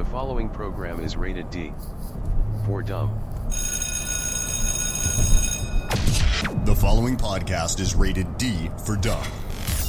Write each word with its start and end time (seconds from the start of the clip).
The 0.00 0.06
following 0.06 0.48
program 0.48 0.98
is 1.00 1.14
rated 1.14 1.50
D 1.50 1.74
for 2.64 2.80
dumb. 2.80 3.10
The 6.64 6.74
following 6.74 7.18
podcast 7.18 7.80
is 7.80 7.94
rated 7.94 8.38
D 8.38 8.70
for 8.86 8.96
dumb. 8.96 9.22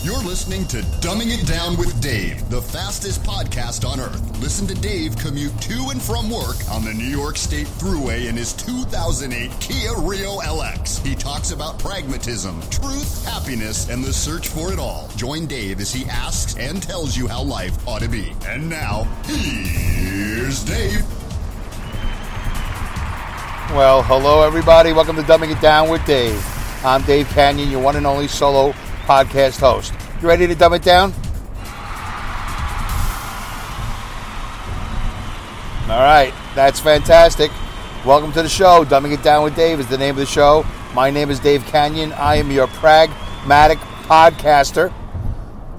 You're 0.04 0.18
listening 0.24 0.66
to 0.70 0.78
Dumbing 1.00 1.30
It 1.30 1.46
Down 1.46 1.78
with 1.78 2.02
Dave, 2.02 2.50
the 2.50 2.60
fastest 2.60 3.22
podcast 3.22 3.88
on 3.88 4.00
earth. 4.00 4.40
Listen 4.40 4.66
to 4.66 4.74
Dave 4.74 5.16
commute 5.16 5.56
to 5.62 5.90
and 5.92 6.02
from 6.02 6.28
work 6.32 6.56
on 6.72 6.84
the 6.84 6.92
New 6.92 7.04
York 7.06 7.38
State 7.38 7.68
Thruway 7.68 8.28
in 8.28 8.36
his 8.36 8.52
2008 8.54 9.52
Kia 9.60 9.96
Rio 10.00 10.40
LX. 10.40 11.06
He 11.06 11.14
talks 11.14 11.52
about 11.52 11.78
pragmatism, 11.78 12.60
truth, 12.72 13.24
happiness, 13.26 13.92
and 13.92 14.04
the 14.04 14.12
search 14.12 14.48
for 14.48 14.74
it 14.74 14.80
all. 14.80 15.08
Join 15.18 15.46
Dave 15.46 15.80
as 15.80 15.94
he 15.94 16.10
asks 16.10 16.58
and 16.58 16.82
tells 16.82 17.16
you 17.16 17.28
how 17.28 17.44
life 17.44 17.88
ought 17.88 18.02
to 18.02 18.10
be. 18.10 18.34
And 18.48 18.68
now, 18.68 19.04
here's 19.26 20.64
Dave. 20.64 21.06
Well, 23.70 24.02
hello 24.02 24.42
everybody. 24.42 24.94
Welcome 24.94 25.16
to 25.18 25.22
Dumbing 25.22 25.56
It 25.56 25.62
Down 25.62 25.92
with 25.92 26.04
Dave. 26.06 26.44
I'm 26.84 27.04
Dave 27.04 27.28
Kanyan, 27.28 27.70
your 27.70 27.84
one 27.84 27.98
and 27.98 28.08
only 28.08 28.28
solo 28.28 28.74
podcast 29.02 29.60
host. 29.60 29.94
You 30.22 30.28
ready 30.28 30.48
to 30.48 30.56
dumb 30.56 30.74
it 30.74 30.84
down? 30.84 31.14
All 35.90 36.00
right, 36.00 36.34
that's 36.56 36.80
fantastic. 36.80 37.52
Welcome 38.06 38.32
to 38.34 38.42
the 38.42 38.50
show. 38.50 38.86
Dumbing 38.86 39.14
It 39.14 39.24
Down 39.24 39.44
with 39.44 39.56
Dave 39.56 39.80
is 39.80 39.88
the 39.88 39.98
name 39.98 40.12
of 40.12 40.18
the 40.18 40.26
show. 40.26 40.66
My 40.94 41.10
name 41.10 41.30
is 41.30 41.40
Dave 41.40 41.62
Kanyan. 41.64 42.18
I 42.18 42.36
am 42.36 42.50
your 42.50 42.68
pragmatic 42.68 43.78
podcaster, 44.08 44.94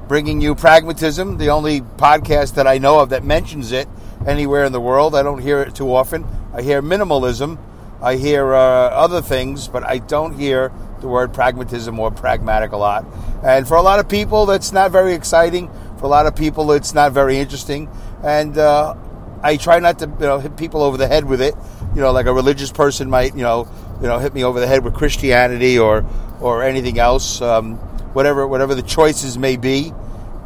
bringing 0.07 0.41
you 0.41 0.55
pragmatism, 0.55 1.39
the 1.39 1.51
only 1.51 1.81
podcast 1.81 2.55
that 2.55 2.67
I 2.67 2.79
know 2.79 3.01
of 3.01 3.09
that 3.09 3.25
mentions 3.25 3.73
it 3.73 3.89
anywhere 4.27 4.65
in 4.65 4.73
the 4.73 4.81
world. 4.81 5.15
I 5.15 5.23
don't 5.23 5.41
hear 5.41 5.61
it 5.63 5.75
too 5.75 5.95
often. 5.95 6.27
I 6.53 6.63
hear 6.63 6.83
minimalism. 6.83 7.59
I 8.01 8.17
hear 8.17 8.55
uh, 8.55 8.59
other 8.59 9.23
things, 9.23 9.69
but 9.69 9.85
I 9.85 9.99
don't 9.99 10.39
hear 10.39 10.73
the 11.03 11.09
word 11.09 11.35
pragmatism 11.35 11.99
or 11.99 12.11
pragmatic 12.11 12.73
a 12.73 12.77
lot. 12.77 13.05
And 13.45 13.69
for 13.69 13.77
a 13.77 13.83
lot 13.83 13.99
of 13.99 14.09
people, 14.09 14.47
that's 14.47 14.73
not 14.73 14.91
very 14.91 15.13
exciting. 15.13 15.71
For 15.99 16.07
a 16.07 16.09
lot 16.09 16.27
of 16.27 16.35
people, 16.35 16.73
it's 16.73 16.95
not 16.95 17.13
very 17.13 17.37
interesting. 17.37 17.91
And 18.23 18.57
uh, 18.57 18.95
I 19.43 19.57
try 19.57 19.81
not 19.81 19.99
to, 19.99 20.07
you 20.07 20.27
know, 20.27 20.39
hit 20.39 20.57
people 20.57 20.83
over 20.83 20.97
the 20.97 21.09
head 21.09 21.25
with 21.25 21.43
it. 21.43 21.55
You 21.95 22.01
know, 22.01 22.13
like 22.13 22.27
a 22.27 22.33
religious 22.33 22.73
person 22.73 23.11
might, 23.11 23.35
you 23.35 23.43
know, 23.43 23.69
you 24.01 24.07
know, 24.07 24.19
hit 24.19 24.33
me 24.33 24.45
over 24.45 24.61
the 24.61 24.67
head 24.67 24.85
with 24.85 24.95
Christianity 24.95 25.79
or 25.79 26.07
or 26.41 26.63
anything 26.63 26.99
else, 26.99 27.41
um, 27.43 27.77
whatever 28.15 28.47
whatever 28.47 28.75
the 28.75 28.83
choices 28.83 29.37
may 29.37 29.57
be. 29.57 29.93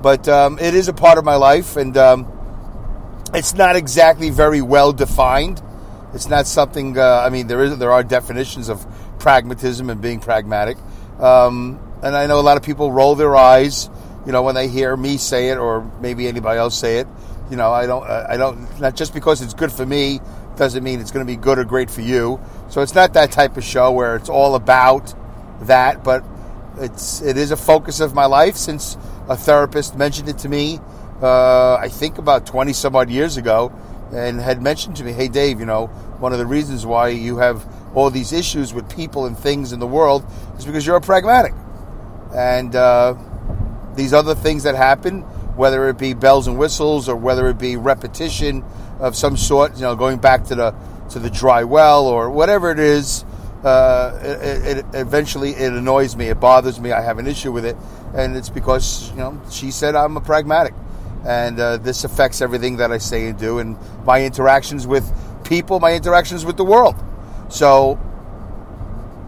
But 0.03 0.29
um, 0.29 0.59
it 0.59 0.75
is 0.75 0.89
a 0.89 0.93
part 0.93 1.19
of 1.19 1.25
my 1.25 1.37
life, 1.37 1.77
and 1.77 1.97
um, 1.97 2.27
it's 3.35 3.55
not 3.55 3.77
exactly 3.77 4.31
very 4.31 4.61
well 4.61 4.93
defined. 4.93 5.63
It's 6.15 6.29
not 6.29 6.47
something. 6.47 6.99
Uh, 6.99 7.23
I 7.25 7.31
mean, 7.31 7.47
there 7.47 7.63
is 7.63 7.79
there 7.79 7.93
are 7.93 8.03
definitions 8.03 8.69
of 8.69 8.85
pragmatism 9.27 9.91
and 9.91 10.01
being 10.01 10.21
pragmatic, 10.21 10.77
um, 11.19 11.81
and 12.01 12.15
I 12.15 12.29
know 12.29 12.39
a 12.39 12.47
lot 12.47 12.57
of 12.57 12.63
people 12.63 12.93
roll 12.93 13.17
their 13.17 13.35
eyes, 13.35 13.91
you 14.25 14.31
know, 14.31 14.45
when 14.45 14.55
they 14.55 14.69
hear 14.69 14.97
me 14.97 15.17
say 15.17 15.49
it 15.49 15.59
or 15.59 15.83
maybe 16.01 16.29
anybody 16.29 16.61
else 16.61 16.79
say 16.79 16.99
it. 16.99 17.09
You 17.51 17.57
know, 17.57 17.73
I 17.73 17.87
don't. 17.87 18.07
I 18.09 18.37
don't. 18.37 18.79
Not 18.81 18.95
just 18.95 19.13
because 19.13 19.43
it's 19.43 19.53
good 19.53 19.73
for 19.73 19.85
me 19.85 20.21
doesn't 20.57 20.85
mean 20.85 21.01
it's 21.01 21.11
going 21.11 21.27
to 21.27 21.31
be 21.31 21.37
good 21.37 21.59
or 21.59 21.65
great 21.65 21.91
for 21.91 22.03
you. 22.03 22.41
So 22.69 22.83
it's 22.83 22.95
not 22.95 23.15
that 23.15 23.33
type 23.33 23.57
of 23.57 23.65
show 23.65 23.91
where 23.91 24.15
it's 24.15 24.29
all 24.29 24.55
about 24.55 25.13
that, 25.63 26.05
but 26.05 26.25
it's 26.79 27.21
it 27.21 27.37
is 27.37 27.51
a 27.51 27.57
focus 27.57 27.99
of 27.99 28.15
my 28.15 28.27
life 28.27 28.55
since 28.55 28.97
a 29.29 29.37
therapist 29.37 29.97
mentioned 29.97 30.29
it 30.29 30.39
to 30.39 30.49
me. 30.49 30.79
Uh, 31.21 31.75
I 31.75 31.89
think 31.89 32.19
about 32.19 32.47
twenty 32.47 32.73
some 32.73 32.95
odd 32.95 33.11
years 33.11 33.37
ago, 33.37 33.73
and 34.13 34.41
had 34.41 34.63
mentioned 34.63 34.97
to 34.97 35.05
me, 35.05 35.13
"Hey, 35.13 35.27
Dave, 35.27 35.59
you 35.59 35.67
know, 35.67 35.89
one 36.21 36.33
of 36.33 36.39
the 36.39 36.47
reasons 36.47 36.87
why 36.87 37.09
you 37.09 37.39
have 37.39 37.67
all 37.97 38.11
these 38.11 38.33
issues 38.33 38.75
with 38.75 38.95
people 38.95 39.25
and 39.25 39.37
things 39.37 39.73
in 39.73 39.81
the 39.81 39.87
world 39.87 40.25
is 40.59 40.67
because 40.67 40.87
you're 40.87 40.97
a 40.97 41.01
pragmatic, 41.01 41.55
and 42.35 42.77
uh, 42.77 43.15
these 43.95 44.13
other 44.13 44.35
things 44.35 44.65
that 44.65 44.75
happen, 44.75 45.23
whether 45.57 45.89
it 45.89 45.97
be 45.97 46.13
bells 46.13 46.47
and 46.47 46.59
whistles 46.59 47.09
or 47.09 47.17
whether 47.17 47.49
it 47.49 47.59
be 47.59 47.77
repetition 47.77 48.63
of 49.01 49.17
some 49.17 49.37
sort, 49.37 49.75
you 49.77 49.81
know, 49.81 49.97
going 49.97 50.19
back 50.19 50.45
to 50.45 50.55
the 50.55 50.75
to 51.09 51.19
the 51.19 51.31
dry 51.31 51.65
well 51.65 52.07
or 52.07 52.31
whatever 52.31 52.71
it 52.71 52.79
is." 52.79 53.25
Uh, 53.65 54.21
it, 54.23 54.77
it, 54.79 54.87
eventually 54.93 55.51
it 55.51 55.73
annoys 55.73 56.15
me. 56.15 56.27
It 56.27 56.39
bothers 56.39 56.79
me. 56.79 56.93
I 56.93 57.01
have 57.01 57.19
an 57.19 57.27
issue 57.27 57.51
with 57.51 57.65
it, 57.65 57.77
and 58.15 58.37
it's 58.37 58.51
because 58.51 59.11
you 59.11 59.17
know 59.17 59.41
she 59.51 59.71
said 59.71 59.97
I'm 59.97 60.17
a 60.19 60.21
pragmatic, 60.21 60.75
and 61.27 61.59
uh, 61.59 61.79
this 61.79 62.05
affects 62.05 62.43
everything 62.43 62.77
that 62.77 62.93
I 62.93 62.99
say 62.99 63.29
and 63.29 63.39
do, 63.39 63.59
and 63.59 63.77
my 64.05 64.23
interactions 64.23 64.87
with 64.87 65.11
people, 65.45 65.81
my 65.81 65.95
interactions 65.95 66.45
with 66.45 66.59
the 66.59 66.65
world. 66.65 66.95
So 67.49 67.99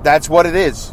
that's 0.02 0.28
what 0.28 0.46
it 0.46 0.54
is. 0.54 0.92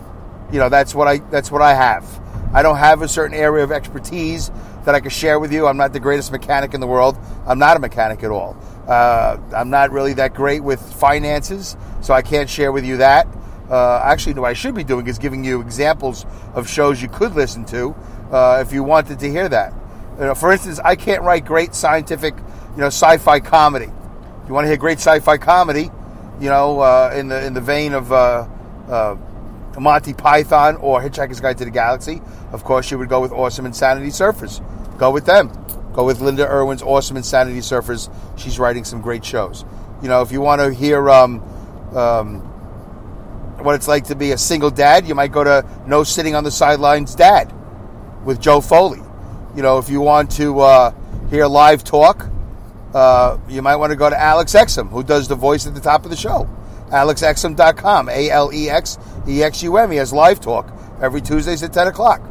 You 0.51 0.59
know, 0.59 0.69
that's 0.69 0.93
what 0.93 1.07
I 1.07 1.17
that's 1.17 1.51
what 1.51 1.61
I 1.61 1.73
have. 1.73 2.07
I 2.53 2.61
don't 2.61 2.77
have 2.77 3.01
a 3.01 3.07
certain 3.07 3.35
area 3.35 3.63
of 3.63 3.71
expertise 3.71 4.51
that 4.85 4.95
I 4.95 4.99
can 4.99 5.09
share 5.09 5.39
with 5.39 5.51
you. 5.51 5.67
I'm 5.67 5.77
not 5.77 5.93
the 5.93 5.99
greatest 5.99 6.31
mechanic 6.31 6.73
in 6.73 6.79
the 6.79 6.87
world. 6.87 7.17
I'm 7.45 7.59
not 7.59 7.75
a 7.75 7.79
mechanic 7.79 8.23
at 8.23 8.31
all. 8.31 8.55
Uh, 8.87 9.37
I'm 9.53 9.69
not 9.69 9.91
really 9.91 10.13
that 10.13 10.35
great 10.35 10.63
with 10.63 10.79
finances, 10.79 11.75
so 12.01 12.13
I 12.13 12.21
can't 12.21 12.49
share 12.49 12.71
with 12.71 12.85
you 12.85 12.97
that. 12.97 13.27
Uh, 13.69 13.99
actually, 14.03 14.33
what 14.35 14.47
I 14.49 14.53
should 14.53 14.75
be 14.75 14.83
doing 14.83 15.07
is 15.07 15.17
giving 15.17 15.43
you 15.43 15.59
examples 15.59 16.25
of 16.53 16.69
shows 16.69 17.01
you 17.01 17.09
could 17.09 17.33
listen 17.33 17.65
to 17.65 17.95
uh, 18.31 18.63
if 18.65 18.71
you 18.71 18.83
wanted 18.83 19.19
to 19.19 19.29
hear 19.29 19.49
that. 19.49 19.73
You 20.19 20.25
know, 20.25 20.35
for 20.35 20.51
instance, 20.51 20.79
I 20.79 20.95
can't 20.95 21.23
write 21.23 21.45
great 21.45 21.73
scientific, 21.73 22.35
you 22.75 22.81
know, 22.81 22.87
sci-fi 22.87 23.39
comedy. 23.39 23.91
If 24.43 24.47
you 24.47 24.53
want 24.53 24.65
to 24.65 24.69
hear 24.69 24.77
great 24.77 24.99
sci-fi 24.99 25.37
comedy, 25.37 25.89
you 26.39 26.49
know, 26.49 26.79
uh, 26.79 27.13
in 27.15 27.27
the 27.27 27.45
in 27.45 27.53
the 27.53 27.61
vein 27.61 27.93
of 27.93 28.11
uh, 28.11 28.47
uh, 28.89 29.15
Monty 29.79 30.13
Python 30.13 30.75
or 30.77 31.01
Hitchhiker's 31.01 31.39
Guide 31.39 31.57
to 31.59 31.65
the 31.65 31.71
Galaxy, 31.71 32.21
of 32.51 32.63
course, 32.63 32.91
you 32.91 32.97
would 32.97 33.09
go 33.09 33.21
with 33.21 33.31
Awesome 33.31 33.65
Insanity 33.65 34.09
Surfers. 34.09 34.61
Go 34.97 35.11
with 35.11 35.25
them. 35.25 35.51
Go 35.93 36.05
with 36.05 36.19
Linda 36.19 36.47
Irwin's 36.47 36.81
Awesome 36.81 37.17
Insanity 37.17 37.59
Surfers. 37.59 38.09
She's 38.37 38.59
writing 38.59 38.83
some 38.83 39.01
great 39.01 39.23
shows. 39.23 39.63
You 40.01 40.09
know, 40.09 40.21
if 40.21 40.31
you 40.31 40.41
want 40.41 40.61
to 40.61 40.73
hear 40.73 41.09
um, 41.09 41.41
um, 41.95 42.39
what 43.63 43.75
it's 43.75 43.87
like 43.87 44.05
to 44.05 44.15
be 44.15 44.31
a 44.31 44.37
single 44.37 44.69
dad, 44.69 45.07
you 45.07 45.15
might 45.15 45.31
go 45.31 45.43
to 45.43 45.65
No 45.87 46.03
Sitting 46.03 46.35
on 46.35 46.43
the 46.43 46.51
Sidelines 46.51 47.15
Dad 47.15 47.53
with 48.25 48.41
Joe 48.41 48.61
Foley. 48.61 49.01
You 49.55 49.61
know, 49.61 49.77
if 49.77 49.89
you 49.89 50.01
want 50.01 50.31
to 50.31 50.59
uh, 50.59 50.93
hear 51.29 51.47
live 51.47 51.83
talk, 51.83 52.29
uh, 52.93 53.37
you 53.47 53.61
might 53.61 53.75
want 53.77 53.91
to 53.91 53.95
go 53.95 54.09
to 54.09 54.19
Alex 54.19 54.53
Exum, 54.53 54.89
who 54.89 55.03
does 55.03 55.27
the 55.27 55.35
voice 55.35 55.67
at 55.67 55.73
the 55.73 55.81
top 55.81 56.05
of 56.05 56.11
the 56.11 56.17
show. 56.17 56.49
AlexExum.com, 56.89 58.09
A 58.09 58.29
L 58.29 58.53
E 58.53 58.69
X 58.69 58.97
E 59.27 59.43
X 59.43 59.63
U 59.63 59.77
M. 59.77 59.91
He 59.91 59.97
has 59.97 60.13
live 60.13 60.39
talk 60.39 60.71
every 61.01 61.21
Tuesdays 61.21 61.63
at 61.63 61.73
10 61.73 61.87
o'clock. 61.87 62.21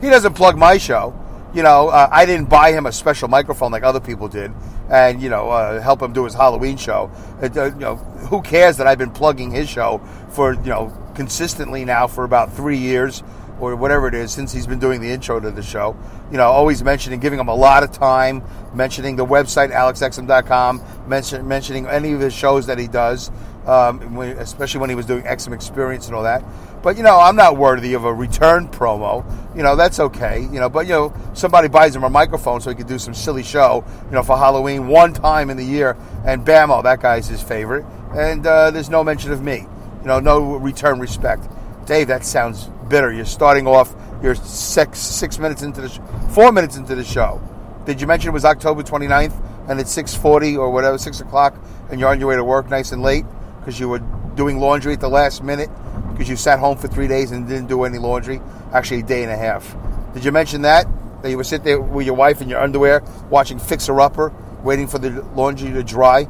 He 0.00 0.10
doesn't 0.10 0.34
plug 0.34 0.56
my 0.56 0.78
show. 0.78 1.18
You 1.54 1.62
know, 1.62 1.88
uh, 1.88 2.08
I 2.10 2.24
didn't 2.26 2.48
buy 2.48 2.72
him 2.72 2.86
a 2.86 2.92
special 2.92 3.28
microphone 3.28 3.72
like 3.72 3.82
other 3.82 4.00
people 4.00 4.28
did 4.28 4.52
and, 4.90 5.22
you 5.22 5.28
know, 5.30 5.50
uh, 5.50 5.80
help 5.80 6.02
him 6.02 6.12
do 6.12 6.24
his 6.24 6.34
Halloween 6.34 6.76
show. 6.76 7.10
It, 7.40 7.56
uh, 7.56 7.66
you 7.66 7.80
know, 7.80 7.96
who 7.96 8.42
cares 8.42 8.76
that 8.76 8.86
I've 8.86 8.98
been 8.98 9.10
plugging 9.10 9.50
his 9.50 9.68
show 9.68 10.00
for, 10.30 10.52
you 10.52 10.70
know, 10.70 10.92
consistently 11.14 11.84
now 11.84 12.06
for 12.06 12.24
about 12.24 12.52
three 12.52 12.78
years 12.78 13.22
or 13.60 13.76
whatever 13.76 14.08
it 14.08 14.14
is 14.14 14.32
since 14.32 14.52
he's 14.52 14.66
been 14.66 14.78
doing 14.78 15.00
the 15.00 15.10
intro 15.10 15.38
to 15.40 15.50
the 15.50 15.62
show. 15.62 15.96
You 16.30 16.36
know, 16.36 16.48
always 16.50 16.82
mentioning, 16.82 17.20
giving 17.20 17.38
him 17.38 17.48
a 17.48 17.54
lot 17.54 17.82
of 17.82 17.92
time, 17.92 18.42
mentioning 18.74 19.16
the 19.16 19.26
website, 19.26 19.70
alexexum.com, 19.72 20.82
mention, 21.06 21.46
mentioning 21.46 21.86
any 21.86 22.12
of 22.12 22.20
his 22.20 22.34
shows 22.34 22.66
that 22.66 22.78
he 22.78 22.88
does, 22.88 23.30
um, 23.66 24.18
especially 24.18 24.80
when 24.80 24.90
he 24.90 24.96
was 24.96 25.06
doing 25.06 25.22
Exum 25.24 25.54
Experience 25.54 26.06
and 26.06 26.16
all 26.16 26.24
that. 26.24 26.42
But, 26.82 26.96
you 26.96 27.04
know, 27.04 27.20
I'm 27.20 27.36
not 27.36 27.56
worthy 27.56 27.94
of 27.94 28.04
a 28.04 28.12
return 28.12 28.66
promo. 28.68 29.24
You 29.56 29.62
know, 29.62 29.76
that's 29.76 30.00
okay. 30.00 30.40
You 30.40 30.58
know, 30.58 30.68
but, 30.68 30.86
you 30.86 30.92
know, 30.92 31.14
somebody 31.32 31.68
buys 31.68 31.94
him 31.94 32.02
a 32.02 32.10
microphone 32.10 32.60
so 32.60 32.70
he 32.70 32.76
can 32.76 32.88
do 32.88 32.98
some 32.98 33.14
silly 33.14 33.44
show, 33.44 33.84
you 34.06 34.10
know, 34.10 34.24
for 34.24 34.36
Halloween 34.36 34.88
one 34.88 35.12
time 35.12 35.48
in 35.48 35.56
the 35.56 35.64
year, 35.64 35.96
and 36.26 36.44
bam, 36.44 36.70
that 36.82 37.00
guy's 37.00 37.28
his 37.28 37.40
favorite. 37.40 37.84
And 38.14 38.44
uh, 38.44 38.72
there's 38.72 38.90
no 38.90 39.04
mention 39.04 39.30
of 39.30 39.42
me. 39.42 39.66
You 40.00 40.08
know, 40.08 40.18
no 40.18 40.56
return 40.56 40.98
respect. 40.98 41.48
Dave, 41.86 42.08
that 42.08 42.24
sounds 42.24 42.68
bitter. 42.92 43.10
You're 43.10 43.24
starting 43.24 43.66
off. 43.66 43.94
You're 44.22 44.34
six 44.34 44.98
six 44.98 45.38
minutes 45.38 45.62
into 45.62 45.80
the 45.80 45.88
sh- 45.88 45.98
four 46.30 46.52
minutes 46.52 46.76
into 46.76 46.94
the 46.94 47.02
show. 47.02 47.40
Did 47.86 48.00
you 48.00 48.06
mention 48.06 48.28
it 48.28 48.32
was 48.34 48.44
October 48.44 48.82
29th 48.82 49.32
and 49.68 49.80
it's 49.80 49.90
6:40 49.96 50.58
or 50.58 50.70
whatever, 50.70 50.98
six 50.98 51.20
o'clock, 51.20 51.54
and 51.90 51.98
you're 51.98 52.10
on 52.10 52.20
your 52.20 52.28
way 52.28 52.36
to 52.36 52.44
work 52.44 52.68
nice 52.68 52.92
and 52.92 53.02
late 53.02 53.24
because 53.58 53.80
you 53.80 53.88
were 53.88 54.00
doing 54.36 54.60
laundry 54.60 54.92
at 54.92 55.00
the 55.00 55.08
last 55.08 55.42
minute 55.42 55.70
because 56.12 56.28
you 56.28 56.36
sat 56.36 56.58
home 56.58 56.76
for 56.76 56.86
three 56.86 57.08
days 57.08 57.32
and 57.32 57.48
didn't 57.48 57.68
do 57.68 57.82
any 57.84 57.98
laundry. 57.98 58.40
Actually, 58.74 59.00
a 59.00 59.04
day 59.04 59.22
and 59.22 59.32
a 59.32 59.36
half. 59.36 59.74
Did 60.12 60.24
you 60.24 60.30
mention 60.30 60.62
that 60.62 60.86
that 61.22 61.30
you 61.30 61.38
would 61.38 61.46
sit 61.46 61.64
there 61.64 61.80
with 61.80 62.04
your 62.04 62.16
wife 62.16 62.42
in 62.42 62.48
your 62.48 62.60
underwear 62.60 63.02
watching 63.30 63.58
Fixer 63.58 63.98
Upper, 64.00 64.32
waiting 64.62 64.86
for 64.86 64.98
the 64.98 65.22
laundry 65.34 65.72
to 65.72 65.82
dry? 65.82 66.28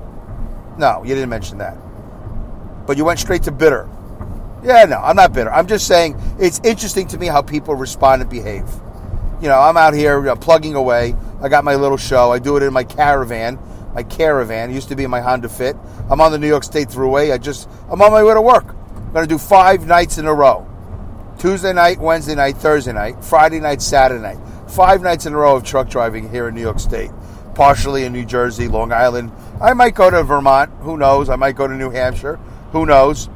No, 0.79 1.03
you 1.03 1.15
didn't 1.17 1.31
mention 1.31 1.59
that. 1.59 1.77
But 2.87 2.97
you 2.97 3.05
went 3.05 3.19
straight 3.19 3.43
to 3.45 3.51
bitter. 3.51 3.89
Yeah, 4.63 4.85
no, 4.85 4.99
I'm 4.99 5.17
not 5.17 5.33
bitter. 5.33 5.53
I'm 5.53 5.67
just 5.67 5.87
saying 5.87 6.17
it's 6.39 6.61
interesting 6.63 7.09
to 7.09 7.19
me 7.19 7.27
how 7.27 7.43
people 7.43 7.75
respond 7.75 8.23
and 8.23 8.31
behave. 8.31 8.65
You 9.41 9.49
know, 9.49 9.59
I'm 9.59 9.77
out 9.77 9.93
here 9.93 10.19
you 10.21 10.27
know, 10.27 10.37
plugging 10.37 10.77
away. 10.77 11.17
I 11.41 11.49
got 11.49 11.65
my 11.65 11.75
little 11.75 11.97
show. 11.97 12.31
I 12.31 12.39
do 12.39 12.57
it 12.57 12.63
in 12.63 12.73
my 12.73 12.85
caravan. 12.85 13.59
my 13.93 14.05
Caravan. 14.05 14.71
It 14.71 14.75
used 14.75 14.89
to 14.91 14.97
be 14.97 15.07
my 15.09 15.21
Honda 15.21 15.49
Fit. 15.49 15.77
I'm 16.09 16.21
on 16.21 16.31
the 16.31 16.39
New 16.39 16.47
York 16.47 16.63
State 16.63 16.89
Thruway. 16.89 17.33
I 17.33 17.39
just 17.39 17.69
I'm 17.91 18.01
on 18.01 18.13
my 18.13 18.23
way 18.23 18.35
to 18.35 18.41
work. 18.41 18.75
I'm 19.09 19.15
to 19.15 19.27
do 19.27 19.39
five 19.39 19.87
nights 19.87 20.19
in 20.19 20.27
a 20.27 20.33
row. 20.33 20.67
Tuesday 21.39 21.73
night, 21.73 21.99
Wednesday 21.99 22.37
night, 22.37 22.57
Thursday 22.57 22.93
night, 22.93 23.23
Friday 23.25 23.59
night, 23.59 23.83
Saturday 23.83 24.23
night. 24.23 24.39
Five 24.69 25.03
nights 25.03 25.27
in 25.27 25.35
a 25.35 25.37
row 25.37 25.57
of 25.57 25.65
truck 25.65 25.89
driving 25.89 26.31
here 26.31 26.49
in 26.49 26.55
New 26.55 26.61
York 26.61 26.79
State. 26.79 27.11
Partially 27.55 28.05
in 28.05 28.13
New 28.13 28.25
Jersey, 28.25 28.69
Long 28.69 28.93
Island. 28.93 29.33
I 29.61 29.75
might 29.75 29.95
go 29.95 30.09
to 30.09 30.23
Vermont. 30.23 30.71
Who 30.81 30.97
knows? 30.97 31.29
I 31.29 31.37
might 31.37 31.57
go 31.57 31.67
to 31.67 31.75
New 31.75 31.91
Hampshire. 31.91 32.37
Who 32.71 32.87
knows? 32.87 33.29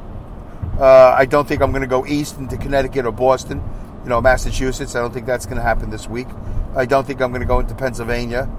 Uh, 0.78 1.14
I 1.17 1.25
don't 1.25 1.49
think 1.49 1.62
I'm 1.62 1.70
going 1.70 1.82
to 1.82 1.88
go 1.88 2.06
east 2.06 2.38
into 2.38 2.56
Connecticut 2.56 3.06
or 3.06 3.12
Boston, 3.12 3.62
you 4.02 4.08
know, 4.08 4.20
Massachusetts. 4.20 4.94
I 4.94 5.00
don't 5.00 5.12
think 5.12 5.26
that's 5.26 5.46
going 5.46 5.56
to 5.56 5.62
happen 5.62 5.90
this 5.90 6.08
week. 6.08 6.28
I 6.75 6.84
don't 6.84 7.06
think 7.06 7.23
I'm 7.23 7.31
going 7.31 7.40
to 7.40 7.46
go 7.46 7.61
into 7.61 7.75
Pennsylvania. 7.75 8.50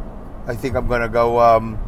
I 0.47 0.55
think 0.55 0.75
I'm 0.75 0.87
going 0.87 1.01
to 1.01 1.09
go 1.09 1.39
um, 1.39 1.79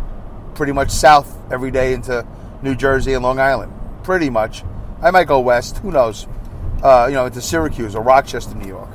pretty 0.53 0.73
much 0.73 0.91
south 0.91 1.35
every 1.51 1.71
day 1.71 1.93
into 1.93 2.27
New 2.61 2.75
Jersey 2.75 3.13
and 3.13 3.23
Long 3.23 3.39
Island. 3.39 3.73
Pretty 4.03 4.29
much. 4.29 4.63
I 5.01 5.11
might 5.11 5.25
go 5.25 5.39
west. 5.39 5.77
Who 5.77 5.91
knows? 5.91 6.27
Uh, 6.83 7.07
you 7.09 7.15
know, 7.15 7.25
into 7.25 7.41
Syracuse 7.41 7.95
or 7.95 8.03
Rochester, 8.03 8.55
New 8.55 8.67
York. 8.67 8.89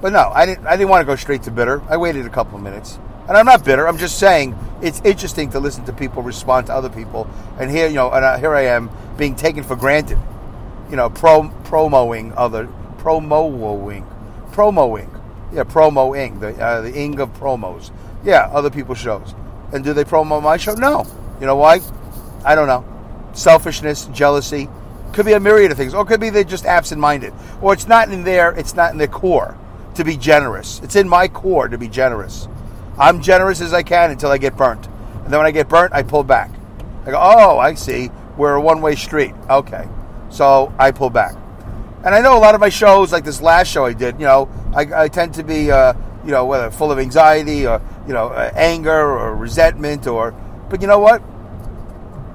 But 0.00 0.12
no, 0.12 0.30
I 0.34 0.46
didn't. 0.46 0.66
I 0.66 0.76
didn't 0.76 0.88
want 0.88 1.02
to 1.02 1.06
go 1.06 1.16
straight 1.16 1.42
to 1.44 1.50
bitter. 1.50 1.82
I 1.88 1.96
waited 1.96 2.24
a 2.26 2.30
couple 2.30 2.56
of 2.56 2.62
minutes, 2.62 2.98
and 3.28 3.36
I'm 3.36 3.44
not 3.44 3.64
bitter. 3.64 3.86
I'm 3.86 3.98
just 3.98 4.18
saying 4.18 4.56
it's 4.80 5.00
interesting 5.04 5.50
to 5.50 5.60
listen 5.60 5.84
to 5.84 5.92
people 5.92 6.22
respond 6.22 6.68
to 6.68 6.74
other 6.74 6.88
people, 6.88 7.28
and 7.58 7.70
here, 7.70 7.86
you 7.86 7.94
know, 7.94 8.10
and 8.10 8.24
uh, 8.24 8.38
here 8.38 8.54
I 8.54 8.62
am 8.62 8.90
being 9.20 9.36
taken 9.36 9.62
for 9.62 9.76
granted. 9.76 10.18
You 10.90 10.96
know, 10.96 11.08
pro 11.08 11.42
promoing 11.62 12.34
other 12.36 12.66
promoing, 12.98 14.04
promoing, 14.50 15.20
yeah, 15.52 15.62
promoing 15.62 16.40
the 16.40 16.60
uh, 16.60 16.80
the 16.80 16.92
ing 16.92 17.20
of 17.20 17.32
promos. 17.34 17.92
Yeah, 18.24 18.48
other 18.52 18.70
people's 18.70 18.98
shows, 18.98 19.34
and 19.72 19.84
do 19.84 19.92
they 19.92 20.02
promo 20.04 20.42
my 20.42 20.56
show? 20.56 20.74
No. 20.74 21.06
You 21.38 21.46
know 21.46 21.54
why? 21.54 21.80
I 22.44 22.56
don't 22.56 22.66
know. 22.66 22.84
Selfishness, 23.32 24.06
jealousy, 24.06 24.68
could 25.12 25.26
be 25.26 25.32
a 25.34 25.40
myriad 25.40 25.70
of 25.70 25.76
things, 25.76 25.94
or 25.94 26.04
could 26.04 26.20
be 26.20 26.30
they're 26.30 26.42
just 26.42 26.66
absent-minded, 26.66 27.32
or 27.62 27.72
it's 27.72 27.86
not 27.86 28.10
in 28.10 28.24
their 28.24 28.50
it's 28.50 28.74
not 28.74 28.90
in 28.90 28.98
their 28.98 29.06
core 29.06 29.56
to 29.94 30.04
be 30.04 30.16
generous. 30.16 30.80
It's 30.82 30.96
in 30.96 31.08
my 31.08 31.28
core 31.28 31.68
to 31.68 31.78
be 31.78 31.88
generous. 31.88 32.48
I'm 32.98 33.22
generous 33.22 33.60
as 33.60 33.72
I 33.72 33.82
can 33.82 34.10
until 34.10 34.30
I 34.30 34.38
get 34.38 34.56
burnt. 34.56 34.86
And 34.86 35.32
then 35.32 35.38
when 35.38 35.46
I 35.46 35.52
get 35.52 35.68
burnt, 35.68 35.92
I 35.92 36.02
pull 36.02 36.24
back. 36.24 36.50
I 37.06 37.12
go, 37.12 37.18
oh, 37.20 37.58
I 37.58 37.74
see. 37.74 38.10
We're 38.36 38.54
a 38.54 38.60
one 38.60 38.80
way 38.80 38.94
street. 38.94 39.34
Okay. 39.48 39.88
So 40.30 40.72
I 40.78 40.90
pull 40.92 41.10
back. 41.10 41.34
And 42.04 42.14
I 42.14 42.20
know 42.22 42.36
a 42.36 42.40
lot 42.40 42.54
of 42.54 42.60
my 42.60 42.70
shows, 42.70 43.12
like 43.12 43.24
this 43.24 43.42
last 43.42 43.68
show 43.68 43.84
I 43.84 43.92
did, 43.92 44.18
you 44.18 44.26
know, 44.26 44.48
I, 44.74 45.04
I 45.04 45.08
tend 45.08 45.34
to 45.34 45.42
be, 45.42 45.70
uh, 45.70 45.92
you 46.24 46.30
know, 46.30 46.46
whether 46.46 46.70
full 46.70 46.90
of 46.90 46.98
anxiety 46.98 47.66
or, 47.66 47.82
you 48.06 48.14
know, 48.14 48.28
uh, 48.28 48.50
anger 48.54 48.90
or 48.90 49.36
resentment 49.36 50.06
or, 50.06 50.32
but 50.70 50.80
you 50.80 50.86
know 50.86 50.98
what? 50.98 51.22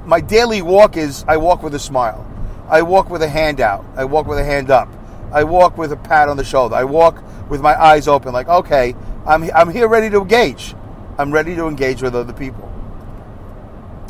My 0.06 0.22
daily 0.22 0.62
walk 0.62 0.98
is 0.98 1.26
I 1.28 1.38
walk 1.38 1.64
with 1.64 1.74
a 1.74 1.80
smile. 1.80 2.28
I 2.70 2.84
walk 2.84 3.10
with 3.10 3.24
a 3.24 3.30
hand 3.30 3.60
out. 3.60 3.84
I 3.96 4.06
walk 4.06 4.28
with 4.28 4.38
a 4.38 4.44
hand 4.44 4.70
up. 4.70 4.88
I 5.32 5.44
walk 5.44 5.80
with 5.80 5.92
a 5.92 5.98
pat 5.98 6.30
on 6.30 6.38
the 6.38 6.44
shoulder. 6.44 6.76
I 6.76 6.84
walk 6.84 7.24
with 7.50 7.62
my 7.62 7.80
eyes 7.82 8.08
open, 8.08 8.34
like, 8.34 8.48
okay, 8.48 8.96
I'm, 9.26 9.50
I'm 9.56 9.72
here 9.72 9.88
ready 9.88 10.12
to 10.12 10.22
engage. 10.22 10.76
I'm 11.18 11.32
ready 11.32 11.56
to 11.56 11.68
engage 11.68 12.04
with 12.04 12.16
other 12.16 12.34
people. 12.34 12.72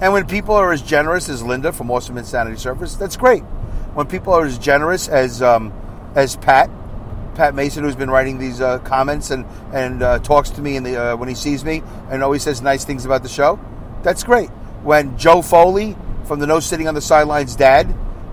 And 0.01 0.11
when 0.11 0.27
people 0.27 0.55
are 0.55 0.73
as 0.73 0.81
generous 0.81 1.29
as 1.29 1.41
Linda 1.41 1.71
from 1.71 1.89
Awesome 1.89 2.17
Insanity 2.17 2.57
Surfers, 2.57 2.99
that's 2.99 3.15
great. 3.15 3.41
When 3.93 4.07
people 4.07 4.33
are 4.33 4.45
as 4.45 4.57
generous 4.57 5.07
as 5.07 5.41
um, 5.41 5.71
as 6.15 6.35
Pat, 6.35 6.69
Pat 7.35 7.55
Mason, 7.55 7.83
who's 7.83 7.95
been 7.95 8.09
writing 8.09 8.37
these 8.37 8.59
uh, 8.59 8.79
comments 8.79 9.31
and 9.31 9.45
and 9.73 10.03
uh, 10.03 10.19
talks 10.19 10.49
to 10.51 10.61
me 10.61 10.77
the 10.79 11.01
uh, 11.01 11.15
when 11.15 11.29
he 11.29 11.35
sees 11.35 11.63
me 11.63 11.81
and 12.09 12.21
always 12.23 12.43
says 12.43 12.61
nice 12.61 12.83
things 12.83 13.05
about 13.05 13.23
the 13.23 13.29
show, 13.29 13.57
that's 14.03 14.23
great. 14.23 14.49
When 14.83 15.17
Joe 15.17 15.41
Foley 15.41 15.95
from 16.25 16.39
the 16.39 16.47
No 16.47 16.59
Sitting 16.59 16.89
on 16.89 16.93
the 16.93 17.01
Sidelines 17.01 17.55
dad, 17.55 17.87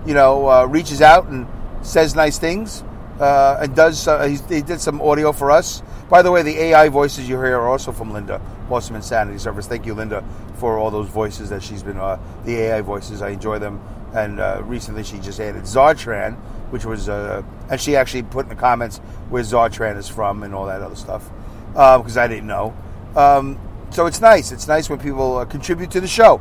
you 0.05 0.13
know, 0.13 0.49
uh, 0.49 0.65
reaches 0.65 1.01
out 1.01 1.27
and 1.27 1.47
says 1.81 2.13
nice 2.13 2.37
things, 2.39 2.83
uh, 3.21 3.59
and 3.61 3.73
does 3.73 4.05
uh, 4.05 4.27
he 4.27 4.61
did 4.61 4.81
some 4.81 5.01
audio 5.01 5.31
for 5.31 5.49
us. 5.49 5.81
By 6.13 6.21
the 6.21 6.29
way, 6.29 6.43
the 6.43 6.55
AI 6.59 6.89
voices 6.89 7.27
you 7.27 7.37
hear 7.37 7.57
are 7.57 7.67
also 7.67 7.91
from 7.91 8.13
Linda, 8.13 8.39
Awesome 8.69 8.95
Insanity 8.95 9.39
Surfers. 9.39 9.65
Thank 9.65 9.87
you, 9.87 9.95
Linda, 9.95 10.23
for 10.57 10.77
all 10.77 10.91
those 10.91 11.09
voices 11.09 11.49
that 11.49 11.63
she's 11.63 11.81
been 11.81 11.97
uh, 11.97 12.19
the 12.45 12.55
AI 12.55 12.81
voices. 12.81 13.23
I 13.23 13.29
enjoy 13.29 13.57
them. 13.57 13.81
And 14.13 14.39
uh, 14.39 14.61
recently, 14.63 15.03
she 15.03 15.17
just 15.17 15.39
added 15.39 15.63
Zartran, 15.63 16.35
which 16.69 16.85
was 16.85 17.09
uh, 17.09 17.41
and 17.71 17.81
she 17.81 17.95
actually 17.95 18.21
put 18.21 18.45
in 18.45 18.49
the 18.49 18.55
comments 18.55 18.99
where 19.31 19.41
Zartran 19.41 19.97
is 19.97 20.07
from 20.07 20.43
and 20.43 20.53
all 20.53 20.67
that 20.67 20.83
other 20.83 20.95
stuff 20.95 21.27
because 21.71 22.15
I 22.15 22.27
didn't 22.27 22.45
know. 22.45 22.77
Um, 23.15 23.57
so 23.89 24.05
it's 24.05 24.21
nice. 24.21 24.51
It's 24.51 24.67
nice 24.67 24.91
when 24.91 24.99
people 24.99 25.37
uh, 25.37 25.45
contribute 25.45 25.89
to 25.89 25.99
the 25.99 26.07
show. 26.07 26.39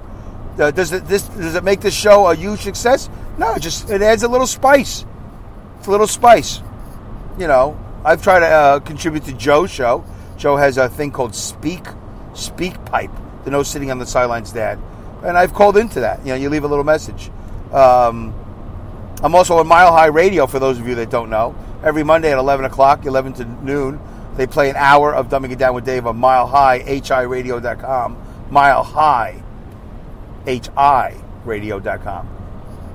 Uh, 0.59 0.71
does 0.71 0.93
it 0.93 1.07
this 1.07 1.23
does 1.23 1.55
it 1.55 1.65
make 1.65 1.81
this 1.81 1.95
show 1.95 2.27
a 2.27 2.35
huge 2.35 2.61
success? 2.61 3.09
No, 3.39 3.55
it 3.55 3.61
just 3.61 3.89
it 3.89 4.03
adds 4.03 4.23
a 4.23 4.29
little 4.29 4.47
spice. 4.47 5.07
It's 5.79 5.87
a 5.87 5.91
little 5.91 6.07
spice. 6.07 6.61
You 7.39 7.47
know, 7.47 7.79
I've 8.05 8.23
tried 8.23 8.41
to 8.41 8.47
uh, 8.47 8.81
contribute 8.81 9.25
to 9.25 9.33
Joe's 9.33 9.71
show. 9.71 10.05
Joe 10.37 10.57
has 10.57 10.77
a 10.77 10.89
thing 10.89 11.13
called 11.13 11.35
Speak 11.35 11.85
Speak 12.35 12.85
Pipe. 12.87 13.11
The 13.45 13.51
no 13.51 13.63
sitting 13.63 13.91
on 13.91 13.99
the 13.99 14.07
sidelines 14.07 14.53
dad, 14.53 14.79
and 15.25 15.37
I've 15.37 15.53
called 15.53 15.77
into 15.77 16.01
that. 16.01 16.21
You 16.21 16.29
know, 16.29 16.35
you 16.37 16.49
leave 16.49 16.65
a 16.65 16.69
little 16.69 16.85
message. 16.85 17.31
Um, 17.73 18.35
I'm 19.23 19.35
also 19.35 19.57
on 19.59 19.67
Mile 19.67 19.93
High 19.93 20.07
Radio 20.07 20.47
for 20.47 20.59
those 20.59 20.79
of 20.79 20.87
you 20.87 20.95
that 20.97 21.11
don't 21.11 21.31
know. 21.31 21.55
Every 21.83 22.03
Monday 22.05 22.31
at 22.31 22.39
11 22.39 22.65
o'clock, 22.65 23.05
11 23.05 23.33
to 23.35 23.45
noon, 23.65 24.01
they 24.37 24.47
play 24.47 24.71
an 24.71 24.77
hour 24.77 25.15
of 25.15 25.29
Dumbing 25.29 25.53
It 25.53 25.59
Down 25.59 25.75
with 25.75 25.85
Dave 25.85 26.07
on 26.07 26.17
Mile 26.17 26.47
High, 26.47 26.81
HIRadio.com. 26.81 28.17
Mile 28.51 28.83
High, 28.83 29.43
HI 30.47 31.15
Radio.com. 31.45 32.29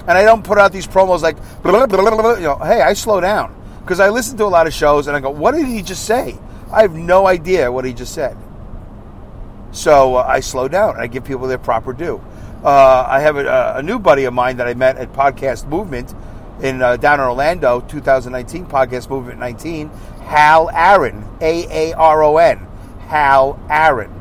And 0.01 0.18
I 0.18 0.24
don't 0.24 0.44
put 0.44 0.57
out 0.57 0.71
these 0.71 0.88
promos 0.88 1.21
like, 1.21 1.38
blah, 1.62 1.86
blah, 1.86 2.01
blah, 2.01 2.36
you 2.36 2.44
know, 2.44 2.57
hey, 2.57 2.81
I 2.81 2.94
slow 2.94 3.19
down. 3.19 3.54
Because 3.88 4.01
I 4.01 4.10
listen 4.10 4.36
to 4.39 4.44
a 4.44 4.51
lot 4.51 4.68
of 4.68 4.74
shows 4.74 5.07
and 5.07 5.16
I 5.16 5.22
go, 5.22 5.30
what 5.30 5.56
did 5.56 5.66
he 5.66 5.81
just 5.81 6.04
say? 6.04 6.38
I 6.69 6.81
have 6.81 6.94
no 6.94 7.25
idea 7.25 7.72
what 7.72 7.86
he 7.86 7.94
just 7.94 8.13
said. 8.13 8.36
So 9.72 10.18
uh, 10.18 10.25
I 10.28 10.42
slow 10.42 10.68
down. 10.68 10.95
and 10.95 11.01
I 11.01 11.07
give 11.07 11.24
people 11.24 11.48
their 11.48 11.57
proper 11.57 11.94
due. 11.94 12.22
Uh, 12.66 13.06
I 13.07 13.22
have 13.22 13.38
a, 13.38 13.75
a, 13.78 13.81
new 13.81 13.98
buddy 13.98 14.25
of 14.25 14.34
mine 14.34 14.57
that 14.57 14.68
I 14.68 14.74
met 14.74 14.98
at 14.98 15.13
Podcast 15.13 15.69
Movement 15.69 16.13
in 16.62 16.81
uh, 16.81 16.98
down 16.98 17.22
in 17.22 17.28
Orlando, 17.28 17.80
2019, 17.80 18.66
Podcast 18.66 19.10
Movement 19.10 19.39
19. 19.39 19.88
Hal 20.25 20.69
Aaron, 20.74 21.24
A 21.40 21.92
A 21.92 21.94
R 21.94 22.24
O 22.24 22.36
N, 22.36 22.68
Hal 23.07 23.57
Aaron, 23.69 24.13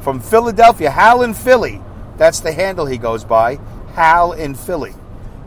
from 0.00 0.20
Philadelphia. 0.20 0.90
Hal 0.90 1.22
in 1.22 1.32
Philly, 1.32 1.80
that's 2.18 2.40
the 2.40 2.52
handle 2.52 2.84
he 2.84 2.98
goes 2.98 3.24
by. 3.24 3.58
Hal 3.94 4.32
in 4.32 4.54
Philly, 4.54 4.92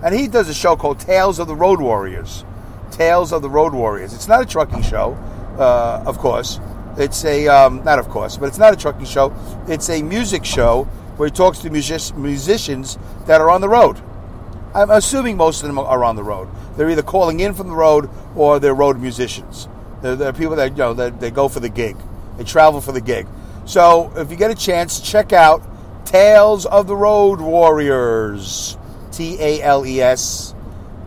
and 0.03 0.15
he 0.15 0.27
does 0.27 0.49
a 0.49 0.53
show 0.55 0.75
called 0.75 0.99
Tales 0.99 1.37
of 1.37 1.47
the 1.47 1.55
Road 1.55 1.79
Warriors. 1.79 2.43
Tales 2.91 3.31
of 3.31 3.41
the 3.41 3.49
Road 3.49 3.73
Warriors. 3.73 4.13
It's 4.13 4.27
not 4.27 4.41
a 4.41 4.45
trucking 4.45 4.81
show, 4.83 5.13
uh, 5.57 6.03
of 6.05 6.17
course. 6.17 6.59
It's 6.97 7.23
a 7.25 7.47
um, 7.47 7.83
not 7.83 7.99
of 7.99 8.09
course, 8.09 8.37
but 8.37 8.47
it's 8.47 8.57
not 8.57 8.73
a 8.73 8.75
trucking 8.75 9.05
show. 9.05 9.33
It's 9.67 9.89
a 9.89 10.01
music 10.01 10.45
show 10.45 10.85
where 11.17 11.29
he 11.29 11.33
talks 11.33 11.59
to 11.59 11.69
music- 11.69 12.15
musicians 12.15 12.97
that 13.25 13.41
are 13.41 13.49
on 13.49 13.61
the 13.61 13.69
road. 13.69 14.01
I'm 14.73 14.89
assuming 14.89 15.37
most 15.37 15.61
of 15.61 15.67
them 15.67 15.79
are 15.79 16.03
on 16.03 16.15
the 16.15 16.23
road. 16.23 16.47
They're 16.75 16.89
either 16.89 17.03
calling 17.03 17.39
in 17.39 17.53
from 17.53 17.67
the 17.67 17.75
road 17.75 18.09
or 18.35 18.59
they're 18.59 18.75
road 18.75 18.99
musicians. 18.99 19.67
They're, 20.01 20.15
they're 20.15 20.33
people 20.33 20.55
that 20.55 20.71
you 20.71 20.77
know 20.77 20.93
that 20.93 21.19
they 21.19 21.31
go 21.31 21.49
for 21.49 21.59
the 21.59 21.69
gig. 21.69 21.97
They 22.37 22.43
travel 22.43 22.81
for 22.81 22.91
the 22.91 23.01
gig. 23.01 23.27
So 23.65 24.11
if 24.15 24.29
you 24.29 24.37
get 24.37 24.51
a 24.51 24.55
chance, 24.55 24.99
check 24.99 25.33
out 25.33 25.63
Tales 26.05 26.65
of 26.65 26.87
the 26.87 26.95
Road 26.95 27.41
Warriors. 27.41 28.77
T 29.11 29.37
A 29.41 29.61
L 29.61 29.85
E 29.85 29.99
S 29.99 30.53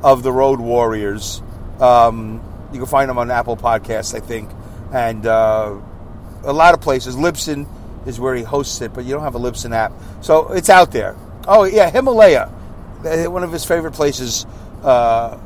of 0.02 0.22
the 0.22 0.32
Road 0.32 0.60
Warriors. 0.60 1.42
Um, 1.80 2.42
you 2.72 2.78
can 2.78 2.86
find 2.86 3.08
them 3.08 3.18
on 3.18 3.30
Apple 3.30 3.56
Podcasts, 3.56 4.14
I 4.14 4.20
think, 4.20 4.50
and 4.92 5.26
uh, 5.26 5.76
a 6.44 6.52
lot 6.52 6.74
of 6.74 6.80
places. 6.80 7.16
Libsyn 7.16 7.66
is 8.06 8.20
where 8.20 8.34
he 8.34 8.42
hosts 8.42 8.80
it, 8.80 8.94
but 8.94 9.04
you 9.04 9.12
don't 9.12 9.22
have 9.22 9.34
a 9.34 9.40
Libsyn 9.40 9.72
app, 9.74 9.92
so 10.20 10.52
it's 10.52 10.70
out 10.70 10.92
there. 10.92 11.16
Oh 11.48 11.64
yeah, 11.64 11.90
Himalaya, 11.90 12.46
one 13.28 13.42
of 13.42 13.52
his 13.52 13.64
favorite 13.64 13.92
places 13.92 14.46
uh, 14.82 15.36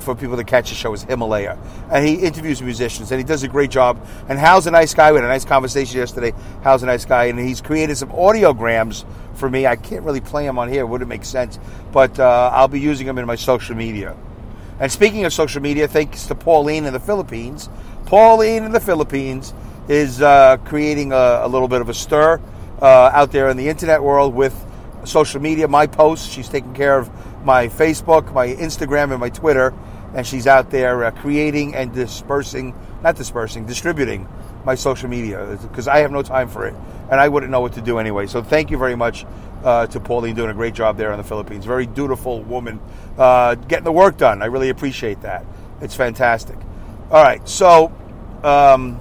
for 0.00 0.14
people 0.14 0.36
to 0.36 0.44
catch 0.44 0.70
a 0.72 0.74
show 0.74 0.92
is 0.92 1.02
Himalaya, 1.04 1.58
and 1.90 2.06
he 2.06 2.14
interviews 2.14 2.60
musicians, 2.60 3.10
and 3.10 3.18
he 3.18 3.24
does 3.24 3.42
a 3.42 3.48
great 3.48 3.70
job. 3.70 4.04
And 4.28 4.38
Hal's 4.38 4.66
a 4.66 4.70
nice 4.70 4.94
guy. 4.94 5.12
We 5.12 5.18
had 5.18 5.24
a 5.24 5.28
nice 5.28 5.44
conversation 5.44 5.98
yesterday. 5.98 6.32
Hal's 6.62 6.82
a 6.82 6.86
nice 6.86 7.04
guy, 7.04 7.24
and 7.26 7.38
he's 7.38 7.60
created 7.60 7.96
some 7.96 8.10
audiograms 8.10 9.04
for 9.34 9.48
me. 9.48 9.66
I 9.66 9.76
can't 9.76 10.04
really 10.04 10.20
play 10.20 10.44
them 10.44 10.58
on 10.58 10.68
here; 10.68 10.86
wouldn't 10.86 11.08
make 11.08 11.24
sense, 11.24 11.58
but 11.92 12.18
uh, 12.18 12.50
I'll 12.52 12.68
be 12.68 12.80
using 12.80 13.06
them 13.06 13.18
in 13.18 13.26
my 13.26 13.36
social 13.36 13.74
media. 13.74 14.16
And 14.80 14.90
speaking 14.90 15.24
of 15.24 15.32
social 15.32 15.62
media, 15.62 15.86
thanks 15.86 16.26
to 16.26 16.34
Pauline 16.34 16.84
in 16.84 16.92
the 16.92 17.00
Philippines. 17.00 17.68
Pauline 18.06 18.64
in 18.64 18.72
the 18.72 18.80
Philippines 18.80 19.54
is 19.88 20.20
uh, 20.20 20.56
creating 20.64 21.12
a, 21.12 21.40
a, 21.42 21.48
little 21.48 21.68
bit 21.68 21.80
of 21.80 21.88
a 21.88 21.94
stir 21.94 22.40
uh, 22.82 23.10
out 23.12 23.30
there 23.30 23.48
in 23.50 23.56
the 23.56 23.68
internet 23.68 24.02
world 24.02 24.34
with 24.34 24.54
social 25.04 25.40
media. 25.40 25.68
My 25.68 25.86
posts, 25.86 26.26
she's 26.26 26.48
taking 26.48 26.74
care 26.74 26.98
of 26.98 27.08
my 27.44 27.68
Facebook, 27.68 28.32
my 28.32 28.48
Instagram, 28.48 29.12
and 29.12 29.20
my 29.20 29.30
Twitter, 29.30 29.72
and 30.14 30.26
she's 30.26 30.46
out 30.46 30.70
there 30.70 31.04
uh, 31.04 31.10
creating 31.12 31.74
and 31.74 31.92
dispersing, 31.92 32.74
not 33.02 33.16
dispersing, 33.16 33.66
distributing 33.66 34.26
my 34.64 34.74
social 34.74 35.08
media 35.08 35.58
because 35.62 35.86
I 35.86 35.98
have 35.98 36.10
no 36.10 36.22
time 36.22 36.48
for 36.48 36.66
it 36.66 36.74
and 37.10 37.20
I 37.20 37.28
wouldn't 37.28 37.52
know 37.52 37.60
what 37.60 37.74
to 37.74 37.80
do 37.80 37.98
anyway. 37.98 38.26
So 38.26 38.42
thank 38.42 38.70
you 38.70 38.78
very 38.78 38.96
much 38.96 39.26
uh, 39.64 39.86
to 39.88 39.98
Pauline 39.98 40.36
doing 40.36 40.50
a 40.50 40.54
great 40.54 40.74
job 40.74 40.96
there 40.96 41.10
in 41.10 41.18
the 41.18 41.24
Philippines. 41.24 41.64
Very 41.64 41.86
dutiful 41.86 42.42
woman, 42.42 42.80
uh, 43.18 43.54
getting 43.54 43.84
the 43.84 43.92
work 43.92 44.16
done. 44.16 44.42
I 44.42 44.46
really 44.46 44.68
appreciate 44.68 45.22
that. 45.22 45.44
It's 45.80 45.96
fantastic. 45.96 46.56
All 47.10 47.22
right, 47.22 47.46
so 47.48 47.92
um, 48.44 48.96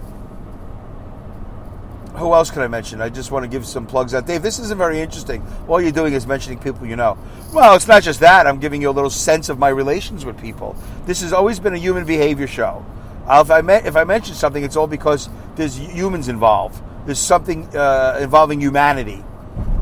who 2.16 2.34
else 2.34 2.52
can 2.52 2.62
I 2.62 2.68
mention? 2.68 3.02
I 3.02 3.10
just 3.10 3.32
want 3.32 3.44
to 3.44 3.50
give 3.50 3.66
some 3.66 3.86
plugs 3.86 4.14
out. 4.14 4.26
Dave, 4.26 4.42
this 4.42 4.60
isn't 4.60 4.78
very 4.78 5.00
interesting. 5.00 5.46
All 5.68 5.82
you're 5.82 5.92
doing 5.92 6.14
is 6.14 6.26
mentioning 6.26 6.60
people 6.60 6.88
you 6.88 6.96
know. 6.96 7.18
Well, 7.54 7.76
it's 7.76 7.88
not 7.88 8.04
just 8.04 8.22
that. 8.22 8.48
I'm 8.48 8.60
giving 8.60 8.82
you 8.82 8.90
a 8.90 8.92
little 8.92 9.10
sense 9.10 9.50
of 9.50 9.60
my 9.60 9.70
relations 9.70 10.26
with 10.26 10.40
people. 10.40 10.76
This 11.06 11.22
has 11.22 11.34
always 11.34 11.60
been 11.60 11.74
a 11.74 11.78
human 11.78 12.06
behavior 12.06 12.48
show. 12.48 12.86
If 13.28 13.52
I 13.52 13.60
if 13.60 13.96
I 13.96 14.04
mention 14.04 14.36
something, 14.36 14.64
it's 14.64 14.76
all 14.76 14.88
because 14.88 15.30
there's 15.56 15.78
humans 15.78 16.28
involved. 16.28 16.82
There's 17.06 17.20
something 17.20 17.66
uh, 17.76 18.20
involving 18.22 18.62
humanity, 18.62 19.24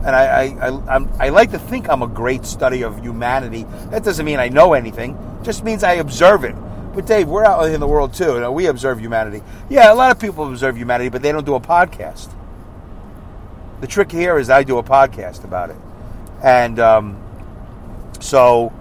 and 0.03 0.15
I 0.15 0.55
I, 0.59 0.97
I, 0.97 1.07
I 1.19 1.29
like 1.29 1.51
to 1.51 1.59
think 1.59 1.89
I'm 1.89 2.01
a 2.01 2.07
great 2.07 2.45
study 2.45 2.83
of 2.83 3.01
humanity. 3.01 3.65
That 3.89 4.03
doesn't 4.03 4.25
mean 4.25 4.39
I 4.39 4.49
know 4.49 4.73
anything. 4.73 5.17
Just 5.43 5.63
means 5.63 5.83
I 5.83 5.93
observe 5.93 6.43
it. 6.43 6.55
But 6.93 7.05
Dave, 7.05 7.27
we're 7.27 7.45
out 7.45 7.63
in 7.65 7.79
the 7.79 7.87
world 7.87 8.13
too. 8.13 8.33
You 8.33 8.39
know, 8.41 8.51
we 8.51 8.65
observe 8.65 8.99
humanity. 8.99 9.41
Yeah, 9.69 9.93
a 9.93 9.95
lot 9.95 10.11
of 10.11 10.19
people 10.19 10.47
observe 10.49 10.77
humanity, 10.77 11.09
but 11.09 11.21
they 11.21 11.31
don't 11.31 11.45
do 11.45 11.55
a 11.55 11.59
podcast. 11.59 12.29
The 13.79 13.87
trick 13.87 14.11
here 14.11 14.37
is 14.37 14.49
I 14.49 14.63
do 14.63 14.77
a 14.77 14.83
podcast 14.83 15.43
about 15.43 15.69
it, 15.69 15.77
and 16.43 16.79
um, 16.79 17.17
so 18.19 18.71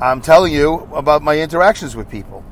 I'm 0.00 0.20
telling 0.20 0.52
you 0.52 0.88
about 0.94 1.22
my 1.22 1.38
interactions 1.38 1.96
with 1.96 2.10
people. 2.10 2.44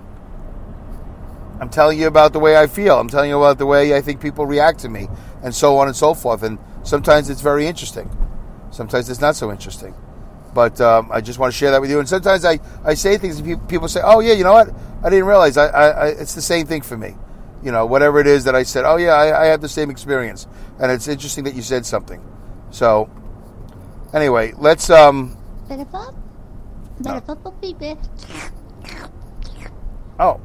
I'm 1.60 1.68
telling 1.68 1.98
you 2.00 2.06
about 2.06 2.32
the 2.32 2.38
way 2.38 2.56
I 2.56 2.66
feel. 2.66 2.98
I'm 2.98 3.08
telling 3.08 3.28
you 3.28 3.36
about 3.36 3.58
the 3.58 3.66
way 3.66 3.94
I 3.94 4.00
think 4.00 4.20
people 4.20 4.46
react 4.46 4.80
to 4.80 4.88
me, 4.88 5.08
and 5.42 5.54
so 5.54 5.76
on 5.78 5.88
and 5.88 5.96
so 5.96 6.14
forth. 6.14 6.42
And 6.42 6.58
sometimes 6.82 7.30
it's 7.30 7.40
very 7.40 7.66
interesting. 7.66 8.10
Sometimes 8.70 9.10
it's 9.10 9.20
not 9.20 9.36
so 9.36 9.50
interesting. 9.50 9.94
But 10.54 10.80
um, 10.80 11.10
I 11.12 11.20
just 11.20 11.38
want 11.38 11.52
to 11.52 11.58
share 11.58 11.70
that 11.70 11.80
with 11.80 11.90
you. 11.90 11.98
And 11.98 12.08
sometimes 12.08 12.44
I, 12.44 12.58
I 12.84 12.94
say 12.94 13.18
things 13.18 13.38
and 13.38 13.68
people 13.68 13.88
say, 13.88 14.00
oh, 14.02 14.20
yeah, 14.20 14.32
you 14.32 14.44
know 14.44 14.52
what? 14.52 14.70
I 15.02 15.10
didn't 15.10 15.26
realize. 15.26 15.56
I, 15.56 15.66
I, 15.66 15.88
I, 15.88 16.06
it's 16.08 16.34
the 16.34 16.42
same 16.42 16.66
thing 16.66 16.82
for 16.82 16.96
me. 16.96 17.14
You 17.62 17.72
know, 17.72 17.86
whatever 17.86 18.20
it 18.20 18.26
is 18.26 18.44
that 18.44 18.54
I 18.54 18.62
said, 18.62 18.84
oh, 18.84 18.96
yeah, 18.96 19.12
I, 19.12 19.42
I 19.42 19.46
had 19.46 19.60
the 19.60 19.68
same 19.68 19.90
experience. 19.90 20.46
And 20.80 20.90
it's 20.90 21.08
interesting 21.08 21.44
that 21.44 21.54
you 21.54 21.62
said 21.62 21.86
something. 21.86 22.24
So, 22.70 23.10
anyway, 24.12 24.54
let's. 24.56 24.88
Um, 24.90 25.36
oh. 30.18 30.40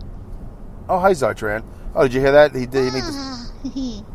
Oh, 0.87 0.99
hi, 0.99 1.11
Zartran. 1.11 1.63
Oh, 1.95 2.03
did 2.03 2.13
you 2.13 2.21
hear 2.21 2.33
that? 2.33 2.53
He 2.53 2.65
did. 2.65 2.85
He 2.85 2.91
made 2.91 3.03
this. 3.03 4.03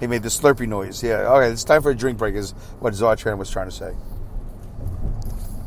he 0.00 0.06
made 0.06 0.22
the 0.22 0.28
slurpy 0.28 0.66
noise. 0.66 1.02
Yeah. 1.02 1.32
Okay, 1.34 1.50
it's 1.50 1.64
time 1.64 1.82
for 1.82 1.90
a 1.90 1.96
drink 1.96 2.18
break. 2.18 2.34
Is 2.34 2.52
what 2.80 2.92
Zartran 2.94 3.38
was 3.38 3.50
trying 3.50 3.68
to 3.68 3.74
say. 3.74 3.92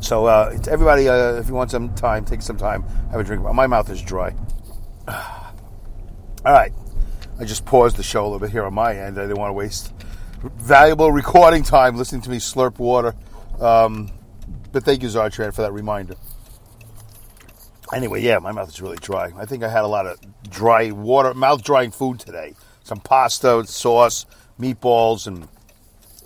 So, 0.00 0.26
uh, 0.26 0.56
everybody, 0.68 1.08
uh, 1.08 1.34
if 1.34 1.48
you 1.48 1.54
want 1.54 1.70
some 1.70 1.94
time, 1.94 2.24
take 2.24 2.40
some 2.42 2.56
time, 2.56 2.84
have 3.10 3.20
a 3.20 3.24
drink. 3.24 3.42
My 3.42 3.66
mouth 3.66 3.90
is 3.90 4.00
dry. 4.00 4.34
All 5.08 6.52
right. 6.52 6.72
I 7.40 7.44
just 7.44 7.64
paused 7.64 7.96
the 7.96 8.02
show 8.02 8.22
a 8.22 8.24
little 8.24 8.38
bit 8.38 8.50
here 8.50 8.64
on 8.64 8.74
my 8.74 8.96
end. 8.96 9.18
I 9.18 9.22
didn't 9.22 9.38
want 9.38 9.50
to 9.50 9.54
waste 9.54 9.92
valuable 10.42 11.10
recording 11.10 11.62
time 11.62 11.96
listening 11.96 12.22
to 12.22 12.30
me 12.30 12.38
slurp 12.38 12.78
water. 12.78 13.14
Um, 13.60 14.10
but 14.72 14.84
thank 14.84 15.02
you, 15.02 15.08
Zartran, 15.08 15.52
for 15.54 15.62
that 15.62 15.72
reminder. 15.72 16.14
Anyway, 17.92 18.22
yeah, 18.22 18.38
my 18.38 18.52
mouth 18.52 18.68
is 18.68 18.80
really 18.80 18.98
dry. 18.98 19.32
I 19.36 19.46
think 19.46 19.62
I 19.62 19.68
had 19.68 19.82
a 19.82 19.88
lot 19.88 20.06
of 20.06 20.18
dry 20.48 20.90
water, 20.90 21.32
mouth 21.32 21.64
drying 21.64 21.90
food 21.90 22.20
today. 22.20 22.54
Some 22.88 23.00
pasta, 23.00 23.66
sauce, 23.66 24.24
meatballs, 24.58 25.26
and 25.26 25.46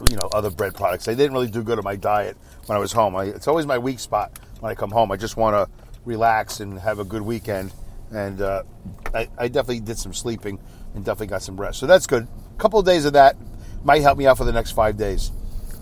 you 0.08 0.14
know 0.14 0.28
other 0.32 0.48
bread 0.48 0.76
products. 0.76 1.08
I 1.08 1.14
didn't 1.14 1.32
really 1.32 1.50
do 1.50 1.60
good 1.64 1.76
on 1.76 1.82
my 1.82 1.96
diet 1.96 2.36
when 2.66 2.76
I 2.76 2.78
was 2.78 2.92
home. 2.92 3.16
I, 3.16 3.24
it's 3.24 3.48
always 3.48 3.66
my 3.66 3.78
weak 3.78 3.98
spot 3.98 4.38
when 4.60 4.70
I 4.70 4.76
come 4.76 4.92
home. 4.92 5.10
I 5.10 5.16
just 5.16 5.36
want 5.36 5.56
to 5.56 5.68
relax 6.04 6.60
and 6.60 6.78
have 6.78 7.00
a 7.00 7.04
good 7.04 7.22
weekend. 7.22 7.72
And 8.12 8.40
uh, 8.40 8.62
I, 9.12 9.28
I, 9.36 9.48
definitely 9.48 9.80
did 9.80 9.98
some 9.98 10.14
sleeping 10.14 10.60
and 10.94 11.04
definitely 11.04 11.28
got 11.28 11.42
some 11.42 11.60
rest. 11.60 11.80
So 11.80 11.88
that's 11.88 12.06
good. 12.06 12.28
A 12.54 12.60
couple 12.60 12.78
of 12.78 12.86
days 12.86 13.06
of 13.06 13.14
that 13.14 13.34
might 13.82 14.02
help 14.02 14.16
me 14.16 14.28
out 14.28 14.38
for 14.38 14.44
the 14.44 14.52
next 14.52 14.70
five 14.70 14.96
days. 14.96 15.32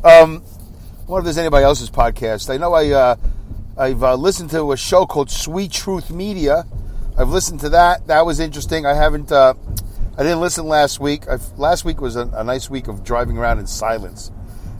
Um, 0.02 0.42
I 0.42 1.10
wonder 1.10 1.18
if 1.18 1.24
there's 1.24 1.36
anybody 1.36 1.64
else's 1.64 1.90
podcast. 1.90 2.48
I 2.48 2.56
know 2.56 2.72
I 2.72 2.88
uh, 2.88 3.16
I've 3.76 4.02
uh, 4.02 4.14
listened 4.14 4.48
to 4.52 4.72
a 4.72 4.78
show 4.78 5.04
called 5.04 5.30
Sweet 5.30 5.72
Truth 5.72 6.10
Media. 6.10 6.64
I've 7.18 7.28
listened 7.28 7.60
to 7.60 7.68
that. 7.68 8.06
That 8.06 8.24
was 8.24 8.40
interesting. 8.40 8.86
I 8.86 8.94
haven't. 8.94 9.30
Uh, 9.30 9.52
I 10.20 10.22
didn't 10.22 10.40
listen 10.40 10.66
last 10.66 11.00
week. 11.00 11.26
I've, 11.28 11.58
last 11.58 11.86
week 11.86 12.02
was 12.02 12.14
a, 12.14 12.26
a, 12.34 12.44
nice 12.44 12.68
week 12.68 12.88
of 12.88 13.02
driving 13.02 13.38
around 13.38 13.58
in 13.58 13.66
silence. 13.66 14.30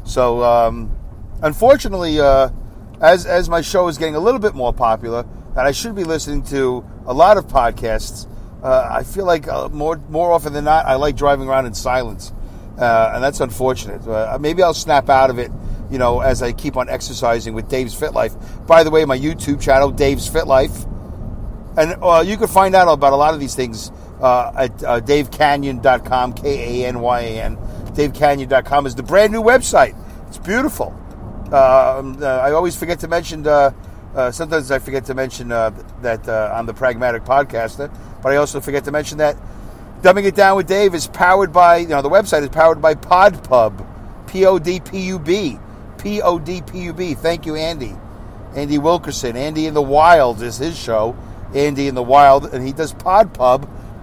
So, 0.05 0.45
um, 0.45 0.95
unfortunately, 1.41 2.21
uh, 2.21 2.51
as 3.01 3.25
as 3.25 3.49
my 3.49 3.63
show 3.63 3.89
is 3.89 3.97
getting 3.97 4.17
a 4.17 4.21
little 4.21 4.39
bit 4.39 4.55
more 4.55 4.75
popular, 4.75 5.27
and 5.57 5.61
I 5.61 5.73
should 5.73 5.95
be 5.95 6.05
listening 6.05 6.43
to 6.49 6.85
a 7.07 7.15
lot 7.15 7.39
of 7.39 7.47
podcasts, 7.47 8.29
uh, 8.63 8.87
I 8.91 9.03
feel 9.03 9.25
like 9.25 9.49
uh, 9.49 9.71
more 9.71 9.97
more 10.11 10.31
often 10.31 10.53
than 10.53 10.65
not, 10.65 10.85
I 10.85 10.97
like 10.97 11.17
driving 11.17 11.49
around 11.49 11.65
in 11.65 11.73
silence, 11.73 12.35
uh, 12.79 13.13
and 13.15 13.25
that's 13.25 13.41
unfortunate. 13.41 14.03
maybe 14.43 14.63
I'll 14.63 14.75
snap 14.75 15.09
out 15.09 15.31
of 15.31 15.39
it 15.39 15.51
you 15.91 15.97
know, 15.97 16.21
as 16.21 16.43
I 16.43 16.53
keep 16.53 16.77
on 16.77 16.91
exercising 16.91 17.55
with 17.55 17.67
Dave's 17.71 17.95
Fit 17.95 18.13
Life. 18.13 18.35
By 18.67 18.85
the 18.85 18.91
way, 18.91 19.07
my 19.07 19.19
YouTube 19.19 19.63
channel, 19.63 19.91
Dave's 19.91 20.29
Fit 20.29 20.47
Life. 20.47 20.85
And 21.79 21.97
uh, 22.03 22.23
you 22.27 22.37
can 22.37 22.47
find 22.47 22.75
out 22.75 22.93
about 22.93 23.15
a 23.15 23.17
lot 23.17 23.33
of 23.33 23.41
these 23.41 23.55
things 23.55 23.91
uh, 24.21 24.53
at 24.57 24.85
uh, 24.85 25.01
davekanyan.com, 25.01 26.33
K 26.35 26.85
A 26.85 26.89
N 26.89 27.01
Y 27.01 27.21
A 27.21 27.43
N. 27.43 27.57
DaveKanyan.com 27.91 28.87
is 28.87 28.95
the 28.95 29.03
brand 29.03 29.33
new 29.33 29.43
website. 29.43 29.97
It's 30.29 30.39
beautiful. 30.39 30.89
Um, 31.47 32.23
uh, 32.23 32.27
I 32.27 32.53
always 32.53 32.77
forget 32.77 33.01
to 33.01 33.09
mention, 33.09 33.47
uh, 33.47 33.73
uh, 34.15 34.31
sometimes 34.31 34.71
I 34.71 34.79
forget 34.79 35.05
to 35.07 35.15
mention 35.15 35.51
uh, 35.51 35.71
that 36.03 36.29
I'm 36.29 36.67
the 36.67 36.75
pragmatic 36.75 37.25
podcaster, 37.25 37.93
but 38.23 38.33
I 38.33 38.37
also 38.37 38.61
forget 38.61 38.85
to 38.85 38.93
mention 38.93 39.19
that 39.19 39.37
Dumbing 40.03 40.25
It 40.25 40.37
Down 40.37 40.57
with 40.57 40.69
Dave 40.69 40.95
is 40.95 41.09
powered 41.09 41.53
by, 41.53 41.79
you 41.79 41.89
know, 41.89 42.01
the 42.01 42.09
website 42.09 42.43
is 42.43 42.49
powered 42.49 42.81
by 42.81 42.95
PodPub, 42.95 43.87
P 44.29 44.47
O 44.47 44.59
D 44.59 44.81
P 44.81 45.01
U 45.07 45.19
B. 45.19 45.59
P 45.99 46.23
O 46.23 46.39
D 46.39 46.63
P 46.63 46.85
U 46.85 46.93
B. 46.95 47.15
Thank 47.15 47.45
you, 47.45 47.57
Andy. 47.57 47.95
Andy 48.55 48.79
Wilkerson. 48.79 49.37
Andy 49.37 49.67
in 49.67 49.75
the 49.75 49.83
Wild 49.83 50.41
is 50.41 50.57
his 50.57 50.79
show. 50.79 51.17
Andy 51.55 51.89
in 51.89 51.95
the 51.95 52.03
Wild, 52.03 52.47
and 52.55 52.67
he 52.67 52.73
does 52.73 52.95
Pod 52.95 53.35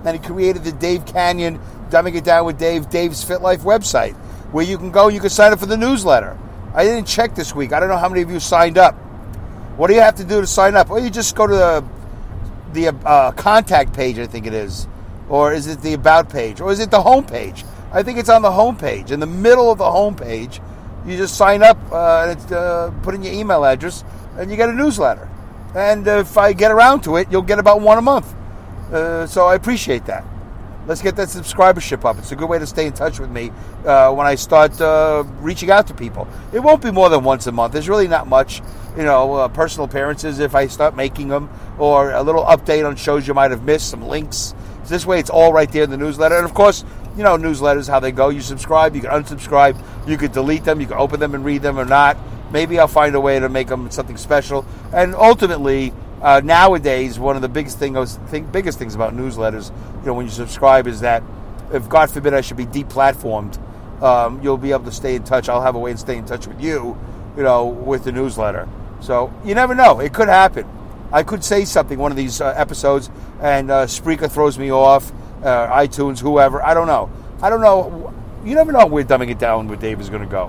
And 0.07 0.17
he 0.17 0.25
created 0.25 0.63
the 0.63 0.71
Dave 0.71 1.03
Kanyan, 1.03 1.59
Dumbing 1.89 2.15
It 2.15 2.23
Down 2.23 2.45
with 2.45 2.57
Dave, 2.57 2.89
Dave's 2.89 3.25
Fit 3.25 3.41
Life 3.41 3.63
website, 3.63 4.13
where 4.53 4.63
you 4.63 4.77
can 4.77 4.89
go, 4.89 5.09
you 5.09 5.19
can 5.19 5.29
sign 5.29 5.51
up 5.51 5.59
for 5.59 5.65
the 5.65 5.75
newsletter. 5.75 6.37
I 6.73 6.85
didn't 6.85 7.07
check 7.07 7.35
this 7.35 7.53
week. 7.53 7.73
I 7.73 7.81
don't 7.81 7.89
know 7.89 7.97
how 7.97 8.07
many 8.07 8.21
of 8.21 8.31
you 8.31 8.39
signed 8.39 8.77
up. 8.77 8.95
What 9.75 9.87
do 9.87 9.95
you 9.95 9.99
have 9.99 10.15
to 10.15 10.23
do 10.23 10.39
to 10.39 10.47
sign 10.47 10.77
up? 10.77 10.87
Well, 10.87 11.03
you 11.03 11.09
just 11.09 11.35
go 11.35 11.45
to 11.45 11.53
the 11.53 11.83
the 12.71 12.95
uh, 13.05 13.31
contact 13.33 13.91
page, 13.91 14.17
I 14.17 14.27
think 14.27 14.47
it 14.47 14.53
is, 14.53 14.87
or 15.27 15.51
is 15.51 15.67
it 15.67 15.81
the 15.81 15.93
about 15.93 16.29
page, 16.29 16.61
or 16.61 16.71
is 16.71 16.79
it 16.79 16.89
the 16.89 17.01
home 17.01 17.25
page? 17.25 17.65
I 17.91 18.01
think 18.01 18.17
it's 18.17 18.29
on 18.29 18.41
the 18.41 18.51
home 18.51 18.77
page. 18.77 19.11
In 19.11 19.19
the 19.19 19.25
middle 19.25 19.69
of 19.71 19.77
the 19.77 19.91
home 19.91 20.15
page, 20.15 20.61
you 21.05 21.17
just 21.17 21.35
sign 21.35 21.63
up 21.63 21.77
uh, 21.91 22.27
and 22.29 22.53
uh, 22.53 22.91
put 23.03 23.13
in 23.13 23.23
your 23.23 23.33
email 23.33 23.65
address, 23.65 24.05
and 24.37 24.49
you 24.49 24.55
get 24.55 24.69
a 24.69 24.73
newsletter. 24.73 25.27
And 25.75 26.07
if 26.07 26.37
I 26.37 26.53
get 26.53 26.71
around 26.71 27.01
to 27.01 27.17
it, 27.17 27.27
you'll 27.29 27.41
get 27.41 27.59
about 27.59 27.81
one 27.81 27.97
a 27.97 28.01
month. 28.01 28.33
Uh, 28.91 29.25
so 29.25 29.45
I 29.45 29.55
appreciate 29.55 30.05
that. 30.05 30.23
Let's 30.87 31.01
get 31.01 31.17
that 31.17 31.27
subscribership 31.27 32.05
up. 32.05 32.17
It's 32.17 32.31
a 32.31 32.35
good 32.37 32.47
way 32.47 32.59
to 32.59 32.65
stay 32.65 32.85
in 32.85 32.93
touch 32.93 33.19
with 33.19 33.29
me 33.29 33.51
uh, 33.85 34.13
when 34.13 34.25
I 34.25 34.35
start 34.35 34.79
uh, 34.79 35.25
reaching 35.41 35.69
out 35.69 35.87
to 35.87 35.93
people. 35.93 36.29
It 36.53 36.61
won't 36.61 36.81
be 36.81 36.91
more 36.91 37.09
than 37.09 37.25
once 37.25 37.45
a 37.45 37.51
month. 37.51 37.73
There's 37.73 37.89
really 37.89 38.07
not 38.07 38.27
much, 38.27 38.61
you 38.95 39.03
know, 39.03 39.33
uh, 39.33 39.47
personal 39.49 39.83
appearances 39.83 40.39
if 40.39 40.55
I 40.55 40.67
start 40.67 40.95
making 40.95 41.27
them, 41.27 41.49
or 41.77 42.11
a 42.11 42.23
little 42.23 42.45
update 42.45 42.87
on 42.87 42.95
shows 42.95 43.27
you 43.27 43.33
might 43.33 43.51
have 43.51 43.65
missed, 43.65 43.89
some 43.89 44.01
links. 44.01 44.55
This 44.85 45.05
way, 45.05 45.19
it's 45.19 45.29
all 45.29 45.51
right 45.51 45.69
there 45.69 45.83
in 45.83 45.89
the 45.89 45.97
newsletter. 45.97 46.35
And 46.35 46.45
of 46.45 46.53
course, 46.53 46.85
you 47.17 47.23
know, 47.23 47.35
newsletters, 47.35 47.89
how 47.89 47.99
they 47.99 48.13
go. 48.13 48.29
You 48.29 48.39
subscribe, 48.39 48.95
you 48.95 49.01
can 49.01 49.09
unsubscribe, 49.09 49.77
you 50.07 50.17
could 50.17 50.31
delete 50.31 50.63
them, 50.63 50.79
you 50.79 50.87
can 50.87 50.97
open 50.97 51.19
them 51.19 51.35
and 51.35 51.43
read 51.43 51.61
them 51.61 51.77
or 51.77 51.83
not. 51.83 52.15
Maybe 52.53 52.79
I'll 52.79 52.87
find 52.87 53.13
a 53.13 53.19
way 53.19 53.37
to 53.37 53.49
make 53.49 53.67
them 53.67 53.91
something 53.91 54.15
special. 54.15 54.65
And 54.93 55.15
ultimately, 55.15 55.91
uh, 56.21 56.41
nowadays, 56.43 57.19
one 57.19 57.35
of 57.35 57.41
the 57.41 57.49
biggest 57.49 57.77
things, 57.77 58.15
think, 58.27 58.51
biggest 58.51 58.79
things 58.79 58.95
about 58.95 59.13
newsletters, 59.13 59.71
you 59.99 60.07
know, 60.07 60.13
when 60.13 60.25
you 60.25 60.31
subscribe, 60.31 60.87
is 60.87 61.01
that 61.01 61.23
if 61.71 61.87
God 61.87 62.09
forbid 62.09 62.33
I 62.33 62.41
should 62.41 62.57
be 62.57 62.65
deplatformed, 62.65 63.61
um, 64.01 64.41
you'll 64.41 64.57
be 64.57 64.71
able 64.71 64.85
to 64.85 64.91
stay 64.91 65.15
in 65.15 65.23
touch. 65.23 65.49
I'll 65.49 65.61
have 65.61 65.75
a 65.75 65.79
way 65.79 65.91
to 65.91 65.97
stay 65.97 66.17
in 66.17 66.25
touch 66.25 66.47
with 66.47 66.61
you, 66.61 66.97
you 67.35 67.43
know, 67.43 67.65
with 67.65 68.03
the 68.03 68.11
newsletter. 68.11 68.67
So 68.99 69.33
you 69.45 69.53
never 69.55 69.75
know; 69.75 69.99
it 69.99 70.13
could 70.13 70.27
happen. 70.27 70.67
I 71.11 71.23
could 71.23 71.43
say 71.43 71.65
something 71.65 71.97
one 71.97 72.11
of 72.11 72.17
these 72.17 72.41
uh, 72.41 72.53
episodes, 72.57 73.09
and 73.41 73.71
uh, 73.71 73.85
Spreaker 73.85 74.29
throws 74.29 74.57
me 74.57 74.71
off, 74.71 75.11
uh, 75.43 75.67
iTunes, 75.67 76.19
whoever. 76.19 76.63
I 76.63 76.73
don't 76.73 76.87
know. 76.87 77.09
I 77.41 77.49
don't 77.49 77.61
know. 77.61 78.13
You 78.43 78.55
never 78.55 78.71
know 78.71 78.85
where 78.85 79.03
Dumbing 79.03 79.29
It 79.29 79.39
Down 79.39 79.67
with 79.67 79.79
Dave 79.79 79.99
is 79.99 80.09
going 80.09 80.23
to 80.23 80.27
go. 80.27 80.47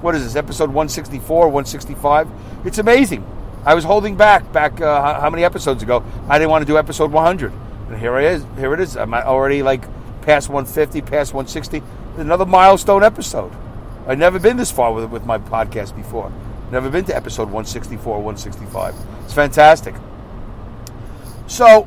What 0.00 0.14
is 0.14 0.24
this, 0.24 0.36
episode 0.36 0.68
164, 0.68 1.48
165? 1.48 2.28
It's 2.64 2.78
amazing. 2.78 3.24
I 3.66 3.74
was 3.74 3.84
holding 3.84 4.16
back, 4.16 4.52
back 4.52 4.80
uh, 4.80 5.20
how 5.20 5.30
many 5.30 5.42
episodes 5.42 5.82
ago? 5.82 6.04
I 6.28 6.38
didn't 6.38 6.50
want 6.50 6.62
to 6.62 6.66
do 6.66 6.76
episode 6.76 7.10
100. 7.10 7.52
And 7.88 7.98
here 7.98 8.18
it 8.18 8.24
is. 8.24 8.44
Here 8.58 8.74
it 8.74 8.80
is. 8.80 8.96
I'm 8.96 9.14
already 9.14 9.62
like 9.62 9.82
past 10.22 10.48
150, 10.48 11.00
past 11.02 11.32
160. 11.32 11.82
Another 12.16 12.44
milestone 12.44 13.02
episode. 13.02 13.52
I've 14.06 14.18
never 14.18 14.38
been 14.38 14.58
this 14.58 14.70
far 14.70 14.92
with 14.92 15.10
with 15.10 15.24
my 15.24 15.38
podcast 15.38 15.96
before. 15.96 16.30
Never 16.70 16.90
been 16.90 17.04
to 17.06 17.16
episode 17.16 17.44
164, 17.44 18.16
165. 18.16 18.94
It's 19.24 19.32
fantastic. 19.32 19.94
So, 21.46 21.84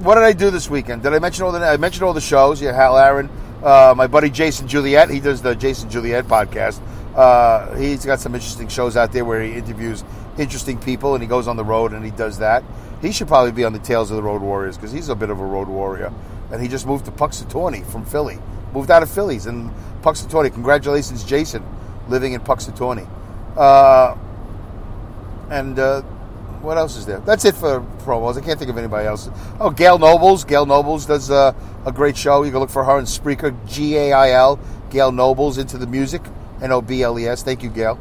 what 0.00 0.16
did 0.16 0.24
I 0.24 0.32
do 0.32 0.50
this 0.50 0.68
weekend? 0.68 1.02
Did 1.02 1.14
I 1.14 1.18
mention 1.20 1.44
all 1.44 1.52
the? 1.52 1.64
I 1.64 1.76
mentioned 1.76 2.02
all 2.04 2.12
the 2.12 2.20
shows. 2.20 2.60
Yeah, 2.60 2.72
Hal 2.72 2.98
Aaron, 2.98 3.30
uh, 3.62 3.94
my 3.96 4.08
buddy 4.08 4.30
Jason 4.30 4.66
Juliet. 4.66 5.10
He 5.10 5.20
does 5.20 5.42
the 5.42 5.54
Jason 5.54 5.90
Juliet 5.90 6.26
podcast. 6.26 6.80
Uh, 7.14 7.74
he's 7.76 8.04
got 8.04 8.18
some 8.18 8.34
interesting 8.34 8.66
shows 8.66 8.96
out 8.96 9.12
there 9.12 9.24
where 9.24 9.40
he 9.40 9.52
interviews 9.52 10.02
interesting 10.38 10.78
people 10.78 11.14
and 11.14 11.22
he 11.22 11.28
goes 11.28 11.48
on 11.48 11.56
the 11.56 11.64
road 11.64 11.92
and 11.92 12.04
he 12.04 12.10
does 12.10 12.38
that. 12.38 12.64
He 13.00 13.12
should 13.12 13.28
probably 13.28 13.52
be 13.52 13.64
on 13.64 13.72
the 13.72 13.78
Tales 13.78 14.10
of 14.10 14.16
the 14.16 14.22
Road 14.22 14.42
Warriors 14.42 14.76
because 14.76 14.92
he's 14.92 15.08
a 15.08 15.14
bit 15.14 15.30
of 15.30 15.38
a 15.40 15.44
road 15.44 15.68
warrior. 15.68 16.12
And 16.50 16.62
he 16.62 16.68
just 16.68 16.86
moved 16.86 17.04
to 17.06 17.10
Punxsutawney 17.10 17.84
from 17.86 18.04
Philly. 18.04 18.38
Moved 18.72 18.90
out 18.90 19.02
of 19.02 19.10
Phillies 19.10 19.46
and 19.46 19.70
Punxsutawney. 20.02 20.52
Congratulations, 20.52 21.24
Jason, 21.24 21.64
living 22.08 22.32
in 22.32 22.40
Punxsutawney. 22.40 23.08
Uh, 23.56 24.16
and 25.50 25.78
uh, 25.78 26.02
what 26.62 26.78
else 26.78 26.96
is 26.96 27.06
there? 27.06 27.20
That's 27.20 27.44
it 27.44 27.54
for 27.54 27.80
promos. 27.98 28.36
I 28.38 28.40
can't 28.40 28.58
think 28.58 28.70
of 28.70 28.78
anybody 28.78 29.06
else. 29.06 29.28
Oh, 29.60 29.70
Gail 29.70 29.98
Nobles. 29.98 30.44
Gail 30.44 30.66
Nobles 30.66 31.06
does 31.06 31.30
uh, 31.30 31.52
a 31.84 31.92
great 31.92 32.16
show. 32.16 32.42
You 32.42 32.50
can 32.50 32.60
look 32.60 32.70
for 32.70 32.84
her 32.84 32.98
in 32.98 33.04
Spreaker, 33.04 33.54
G 33.68 33.96
A 33.96 34.12
I 34.12 34.30
L. 34.30 34.58
Gail 34.90 35.12
Nobles 35.12 35.58
into 35.58 35.78
the 35.78 35.86
music. 35.86 36.22
N 36.62 36.72
O 36.72 36.80
B 36.80 37.02
L 37.02 37.18
E 37.18 37.26
S. 37.26 37.42
Thank 37.42 37.62
you, 37.62 37.70
Gail. 37.70 37.98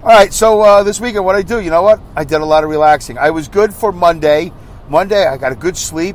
All 0.00 0.10
right, 0.10 0.32
so 0.32 0.60
uh, 0.60 0.84
this 0.84 1.00
weekend, 1.00 1.24
what 1.24 1.34
I 1.34 1.42
do? 1.42 1.58
You 1.58 1.70
know 1.70 1.82
what? 1.82 2.00
I 2.14 2.22
did 2.22 2.40
a 2.40 2.44
lot 2.44 2.62
of 2.62 2.70
relaxing. 2.70 3.18
I 3.18 3.30
was 3.30 3.48
good 3.48 3.74
for 3.74 3.90
Monday. 3.90 4.52
Monday, 4.88 5.26
I 5.26 5.36
got 5.36 5.50
a 5.50 5.56
good 5.56 5.76
sleep. 5.76 6.14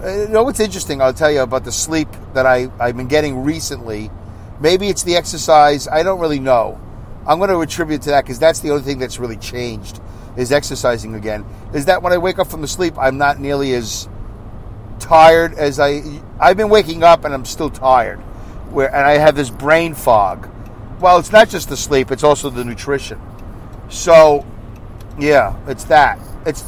Uh, 0.00 0.10
you 0.10 0.28
know 0.28 0.44
what's 0.44 0.60
interesting? 0.60 1.02
I'll 1.02 1.12
tell 1.12 1.30
you 1.30 1.40
about 1.40 1.64
the 1.64 1.72
sleep 1.72 2.06
that 2.34 2.46
I, 2.46 2.70
I've 2.78 2.96
been 2.96 3.08
getting 3.08 3.42
recently. 3.42 4.12
Maybe 4.60 4.88
it's 4.88 5.02
the 5.02 5.16
exercise. 5.16 5.88
I 5.88 6.04
don't 6.04 6.20
really 6.20 6.38
know. 6.38 6.80
I'm 7.26 7.38
going 7.38 7.50
to 7.50 7.60
attribute 7.60 8.02
to 8.02 8.10
that 8.10 8.22
because 8.22 8.38
that's 8.38 8.60
the 8.60 8.70
only 8.70 8.84
thing 8.84 9.00
that's 9.00 9.18
really 9.18 9.36
changed 9.36 10.00
is 10.36 10.52
exercising 10.52 11.16
again. 11.16 11.44
Is 11.74 11.86
that 11.86 12.04
when 12.04 12.12
I 12.12 12.18
wake 12.18 12.38
up 12.38 12.46
from 12.46 12.60
the 12.60 12.68
sleep, 12.68 12.94
I'm 12.96 13.18
not 13.18 13.40
nearly 13.40 13.74
as 13.74 14.08
tired 15.00 15.54
as 15.54 15.80
I. 15.80 16.22
I've 16.38 16.56
been 16.56 16.70
waking 16.70 17.02
up 17.02 17.24
and 17.24 17.34
I'm 17.34 17.44
still 17.44 17.70
tired, 17.70 18.20
where 18.70 18.86
and 18.86 19.04
I 19.04 19.18
have 19.18 19.34
this 19.34 19.50
brain 19.50 19.94
fog 19.94 20.48
well, 21.00 21.18
it's 21.18 21.32
not 21.32 21.48
just 21.48 21.68
the 21.68 21.76
sleep; 21.76 22.10
it's 22.10 22.24
also 22.24 22.50
the 22.50 22.64
nutrition. 22.64 23.20
So, 23.88 24.46
yeah, 25.18 25.56
it's 25.66 25.84
that. 25.84 26.18
It's 26.46 26.64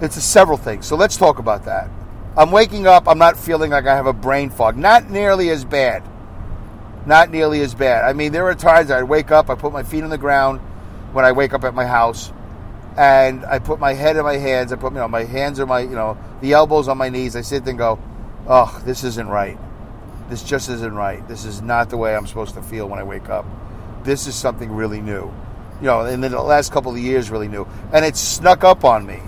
it's 0.00 0.22
several 0.22 0.58
things. 0.58 0.86
So 0.86 0.96
let's 0.96 1.16
talk 1.16 1.38
about 1.38 1.64
that. 1.64 1.88
I'm 2.36 2.50
waking 2.50 2.86
up. 2.86 3.08
I'm 3.08 3.18
not 3.18 3.38
feeling 3.38 3.70
like 3.70 3.86
I 3.86 3.94
have 3.94 4.06
a 4.06 4.12
brain 4.12 4.50
fog. 4.50 4.76
Not 4.76 5.08
nearly 5.08 5.50
as 5.50 5.64
bad. 5.64 6.02
Not 7.06 7.30
nearly 7.30 7.60
as 7.60 7.74
bad. 7.74 8.04
I 8.04 8.12
mean, 8.12 8.32
there 8.32 8.46
are 8.46 8.54
times 8.54 8.90
I 8.90 9.02
wake 9.02 9.30
up. 9.30 9.50
I 9.50 9.54
put 9.54 9.72
my 9.72 9.82
feet 9.82 10.02
on 10.02 10.10
the 10.10 10.18
ground 10.18 10.60
when 11.12 11.24
I 11.24 11.32
wake 11.32 11.54
up 11.54 11.62
at 11.64 11.74
my 11.74 11.86
house, 11.86 12.32
and 12.96 13.44
I 13.44 13.60
put 13.60 13.78
my 13.78 13.92
head 13.92 14.16
in 14.16 14.24
my 14.24 14.36
hands. 14.36 14.72
I 14.72 14.76
put 14.76 14.92
you 14.92 14.98
know 14.98 15.08
my 15.08 15.24
hands 15.24 15.60
are 15.60 15.66
my 15.66 15.80
you 15.80 15.94
know 15.94 16.18
the 16.40 16.52
elbows 16.52 16.88
on 16.88 16.98
my 16.98 17.08
knees. 17.08 17.36
I 17.36 17.42
sit 17.42 17.64
there 17.64 17.70
and 17.70 17.78
go, 17.78 18.00
"Oh, 18.48 18.82
this 18.84 19.04
isn't 19.04 19.28
right." 19.28 19.58
This 20.34 20.42
just 20.42 20.68
isn't 20.68 20.96
right. 20.96 21.26
This 21.28 21.44
is 21.44 21.62
not 21.62 21.90
the 21.90 21.96
way 21.96 22.16
I'm 22.16 22.26
supposed 22.26 22.54
to 22.54 22.62
feel 22.62 22.88
when 22.88 22.98
I 22.98 23.04
wake 23.04 23.28
up. 23.28 23.46
This 24.02 24.26
is 24.26 24.34
something 24.34 24.72
really 24.72 25.00
new. 25.00 25.32
You 25.80 25.86
know, 25.86 26.06
in 26.06 26.22
the 26.22 26.28
last 26.28 26.72
couple 26.72 26.90
of 26.90 26.98
years, 26.98 27.30
really 27.30 27.46
new. 27.46 27.68
And 27.92 28.04
it 28.04 28.16
snuck 28.16 28.64
up 28.64 28.84
on 28.84 29.06
me. 29.06 29.20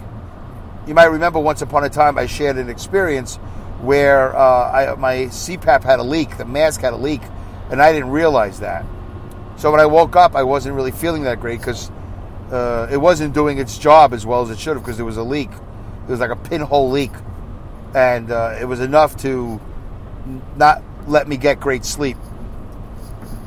You 0.85 0.95
might 0.95 1.05
remember 1.05 1.39
once 1.39 1.63
upon 1.63 1.85
a 1.85 1.89
time 1.89 2.19
I 2.19 2.27
shared 2.27 2.57
an 2.57 2.69
experience 2.69 3.37
where 3.83 4.35
uh, 4.35 4.95
I, 4.95 4.95
my 4.97 5.15
CPAP 5.27 5.85
had 5.85 6.01
a 6.01 6.03
leak, 6.03 6.39
the 6.39 6.45
mask 6.45 6.81
had 6.81 6.93
a 6.93 6.97
leak, 6.97 7.23
and 7.71 7.81
I 7.81 7.93
didn't 7.93 8.11
realize 8.11 8.59
that. 8.59 8.85
So 9.59 9.71
when 9.71 9.79
I 9.79 9.87
woke 9.87 10.17
up, 10.17 10.35
I 10.35 10.43
wasn't 10.43 10.75
really 10.75 10.91
feeling 10.91 11.23
that 11.23 11.39
great 11.39 11.61
because 11.61 11.89
uh, 12.51 12.89
it 12.91 12.97
wasn't 12.97 13.33
doing 13.33 13.59
its 13.59 13.79
job 13.79 14.13
as 14.13 14.27
well 14.27 14.43
as 14.43 14.51
it 14.51 14.59
should 14.59 14.75
have 14.75 14.83
because 14.83 14.97
there 14.97 15.07
was 15.07 15.19
a 15.19 15.23
leak. 15.23 15.51
It 15.53 16.11
was 16.11 16.19
like 16.19 16.31
a 16.31 16.37
pinhole 16.37 16.91
leak. 16.91 17.13
And 17.95 18.33
uh, 18.33 18.59
it 18.61 18.65
was 18.65 18.81
enough 18.81 19.17
to 19.19 19.61
not 20.57 20.83
let 21.07 21.29
me 21.29 21.37
get 21.37 21.61
great 21.61 21.85
sleep. 21.85 22.17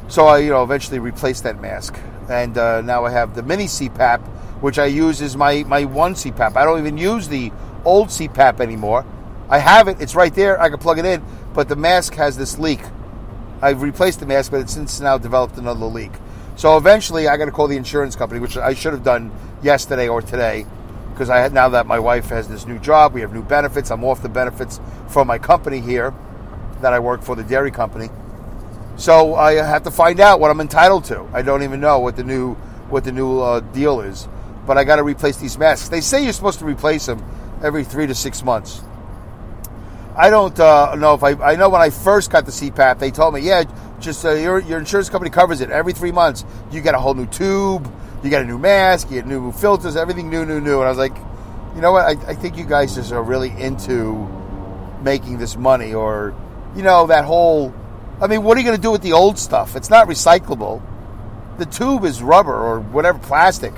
So 0.07 0.25
I, 0.25 0.39
you 0.39 0.49
know, 0.49 0.63
eventually 0.63 0.99
replaced 0.99 1.43
that 1.43 1.61
mask, 1.61 1.99
and 2.29 2.57
uh, 2.57 2.81
now 2.81 3.05
I 3.05 3.11
have 3.11 3.35
the 3.35 3.43
mini 3.43 3.65
CPAP, 3.65 4.21
which 4.61 4.79
I 4.79 4.85
use 4.85 5.21
as 5.21 5.37
my 5.37 5.63
my 5.63 5.85
one 5.85 6.15
CPAP. 6.15 6.55
I 6.55 6.65
don't 6.65 6.79
even 6.79 6.97
use 6.97 7.27
the 7.27 7.51
old 7.85 8.07
CPAP 8.07 8.59
anymore. 8.59 9.05
I 9.49 9.59
have 9.59 9.87
it; 9.87 10.01
it's 10.01 10.15
right 10.15 10.33
there. 10.33 10.59
I 10.59 10.69
can 10.69 10.79
plug 10.79 10.97
it 10.97 11.05
in, 11.05 11.23
but 11.53 11.69
the 11.69 11.75
mask 11.75 12.15
has 12.15 12.37
this 12.37 12.57
leak. 12.57 12.81
I've 13.61 13.81
replaced 13.81 14.19
the 14.19 14.25
mask, 14.25 14.51
but 14.51 14.61
it's 14.61 14.73
since 14.73 14.99
now 14.99 15.17
developed 15.17 15.57
another 15.57 15.85
leak. 15.85 16.11
So 16.55 16.75
eventually, 16.75 17.27
I 17.27 17.37
got 17.37 17.45
to 17.45 17.51
call 17.51 17.67
the 17.67 17.77
insurance 17.77 18.15
company, 18.15 18.39
which 18.39 18.57
I 18.57 18.73
should 18.73 18.93
have 18.93 19.03
done 19.03 19.31
yesterday 19.61 20.07
or 20.07 20.21
today, 20.21 20.65
because 21.11 21.29
I 21.29 21.37
had 21.37 21.53
now 21.53 21.69
that 21.69 21.85
my 21.85 21.99
wife 21.99 22.29
has 22.29 22.47
this 22.47 22.65
new 22.65 22.79
job, 22.79 23.13
we 23.13 23.21
have 23.21 23.31
new 23.31 23.43
benefits. 23.43 23.91
I'm 23.91 24.03
off 24.03 24.23
the 24.23 24.29
benefits 24.29 24.79
from 25.07 25.27
my 25.27 25.37
company 25.37 25.81
here 25.81 26.15
that 26.81 26.93
I 26.93 26.99
work 26.99 27.21
for, 27.21 27.35
the 27.35 27.43
dairy 27.43 27.71
company. 27.71 28.09
So 28.97 29.35
I 29.35 29.53
have 29.53 29.83
to 29.83 29.91
find 29.91 30.19
out 30.19 30.39
what 30.39 30.51
I'm 30.51 30.59
entitled 30.59 31.05
to. 31.05 31.25
I 31.33 31.41
don't 31.41 31.63
even 31.63 31.79
know 31.79 31.99
what 31.99 32.15
the 32.15 32.23
new 32.23 32.55
what 32.89 33.03
the 33.03 33.11
new 33.11 33.39
uh, 33.39 33.59
deal 33.59 34.01
is, 34.01 34.27
but 34.65 34.77
I 34.77 34.83
got 34.83 34.97
to 34.97 35.03
replace 35.03 35.37
these 35.37 35.57
masks. 35.57 35.89
They 35.89 36.01
say 36.01 36.23
you're 36.23 36.33
supposed 36.33 36.59
to 36.59 36.65
replace 36.65 37.05
them 37.05 37.23
every 37.63 37.83
three 37.83 38.07
to 38.07 38.15
six 38.15 38.43
months. 38.43 38.81
I 40.15 40.29
don't 40.29 40.59
uh, 40.59 40.95
know 40.95 41.13
if 41.13 41.23
I. 41.23 41.31
I 41.35 41.55
know 41.55 41.69
when 41.69 41.81
I 41.81 41.91
first 41.91 42.29
got 42.29 42.45
the 42.45 42.51
CPAP, 42.51 42.99
they 42.99 43.09
told 43.09 43.33
me, 43.33 43.41
yeah, 43.41 43.63
just 44.01 44.25
uh, 44.25 44.33
your 44.33 44.59
your 44.59 44.79
insurance 44.79 45.09
company 45.09 45.29
covers 45.29 45.61
it 45.61 45.69
every 45.69 45.93
three 45.93 46.11
months. 46.11 46.43
You 46.71 46.81
get 46.81 46.93
a 46.93 46.99
whole 46.99 47.13
new 47.13 47.27
tube, 47.27 47.89
you 48.21 48.29
get 48.29 48.41
a 48.41 48.45
new 48.45 48.57
mask, 48.57 49.09
you 49.09 49.15
get 49.15 49.27
new 49.27 49.53
filters, 49.53 49.95
everything 49.95 50.29
new, 50.29 50.45
new, 50.45 50.59
new. 50.59 50.79
And 50.79 50.87
I 50.87 50.89
was 50.89 50.97
like, 50.97 51.15
you 51.73 51.81
know 51.81 51.93
what? 51.93 52.05
I, 52.05 52.31
I 52.31 52.35
think 52.35 52.57
you 52.57 52.65
guys 52.65 52.95
just 52.95 53.13
are 53.13 53.23
really 53.23 53.51
into 53.51 54.27
making 55.01 55.37
this 55.37 55.55
money 55.55 55.93
or 55.93 56.35
you 56.75 56.83
know, 56.83 57.07
that 57.07 57.25
whole. 57.25 57.73
I 58.21 58.27
mean, 58.27 58.43
what 58.43 58.57
are 58.57 58.59
you 58.59 58.65
going 58.65 58.77
to 58.77 58.81
do 58.81 58.91
with 58.91 59.01
the 59.01 59.13
old 59.13 59.37
stuff? 59.39 59.75
It's 59.75 59.89
not 59.89 60.07
recyclable. 60.07 60.81
The 61.57 61.65
tube 61.65 62.05
is 62.05 62.21
rubber 62.21 62.53
or 62.53 62.79
whatever, 62.79 63.19
plastic. 63.19 63.73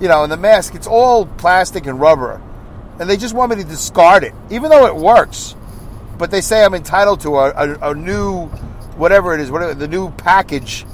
You 0.00 0.08
know, 0.08 0.22
and 0.22 0.32
the 0.32 0.36
mask, 0.36 0.74
it's 0.74 0.86
all 0.86 1.26
plastic 1.26 1.86
and 1.86 2.00
rubber. 2.00 2.40
And 2.98 3.08
they 3.08 3.16
just 3.16 3.34
want 3.34 3.50
me 3.50 3.62
to 3.62 3.68
discard 3.68 4.24
it, 4.24 4.34
even 4.50 4.70
though 4.70 4.86
it 4.86 4.96
works. 4.96 5.54
But 6.18 6.30
they 6.30 6.40
say 6.40 6.64
I'm 6.64 6.74
entitled 6.74 7.20
to 7.22 7.36
a, 7.36 7.50
a, 7.50 7.90
a 7.90 7.94
new, 7.94 8.46
whatever 8.96 9.34
it 9.34 9.40
is, 9.40 9.50
whatever 9.50 9.74
the 9.74 9.88
new 9.88 10.10
package. 10.12 10.86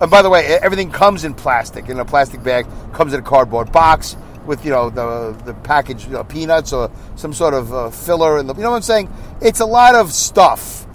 And 0.00 0.10
by 0.10 0.22
the 0.22 0.30
way, 0.30 0.46
everything 0.46 0.90
comes 0.90 1.24
in 1.24 1.34
plastic, 1.34 1.88
in 1.88 1.98
a 1.98 2.04
plastic 2.04 2.42
bag, 2.42 2.66
comes 2.92 3.12
in 3.12 3.20
a 3.20 3.22
cardboard 3.22 3.70
box 3.70 4.16
with 4.46 4.64
you 4.64 4.70
know 4.70 4.90
the 4.90 5.36
the 5.44 5.54
package 5.54 6.04
you 6.06 6.12
know, 6.12 6.24
peanuts 6.24 6.72
or 6.72 6.90
some 7.16 7.32
sort 7.32 7.54
of 7.54 7.72
uh, 7.72 7.90
filler 7.90 8.38
and 8.38 8.48
you 8.48 8.62
know 8.62 8.70
what 8.70 8.76
I'm 8.76 8.82
saying. 8.82 9.12
It's 9.40 9.60
a 9.60 9.66
lot 9.66 9.94
of 9.94 10.12
stuff, 10.12 10.86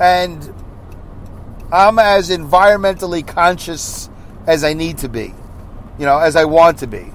and 0.00 0.54
I'm 1.72 1.98
as 1.98 2.30
environmentally 2.30 3.26
conscious 3.26 4.08
as 4.46 4.62
I 4.64 4.74
need 4.74 4.98
to 4.98 5.08
be, 5.08 5.34
you 5.98 6.06
know, 6.06 6.18
as 6.18 6.36
I 6.36 6.44
want 6.44 6.78
to 6.78 6.86
be. 6.86 7.10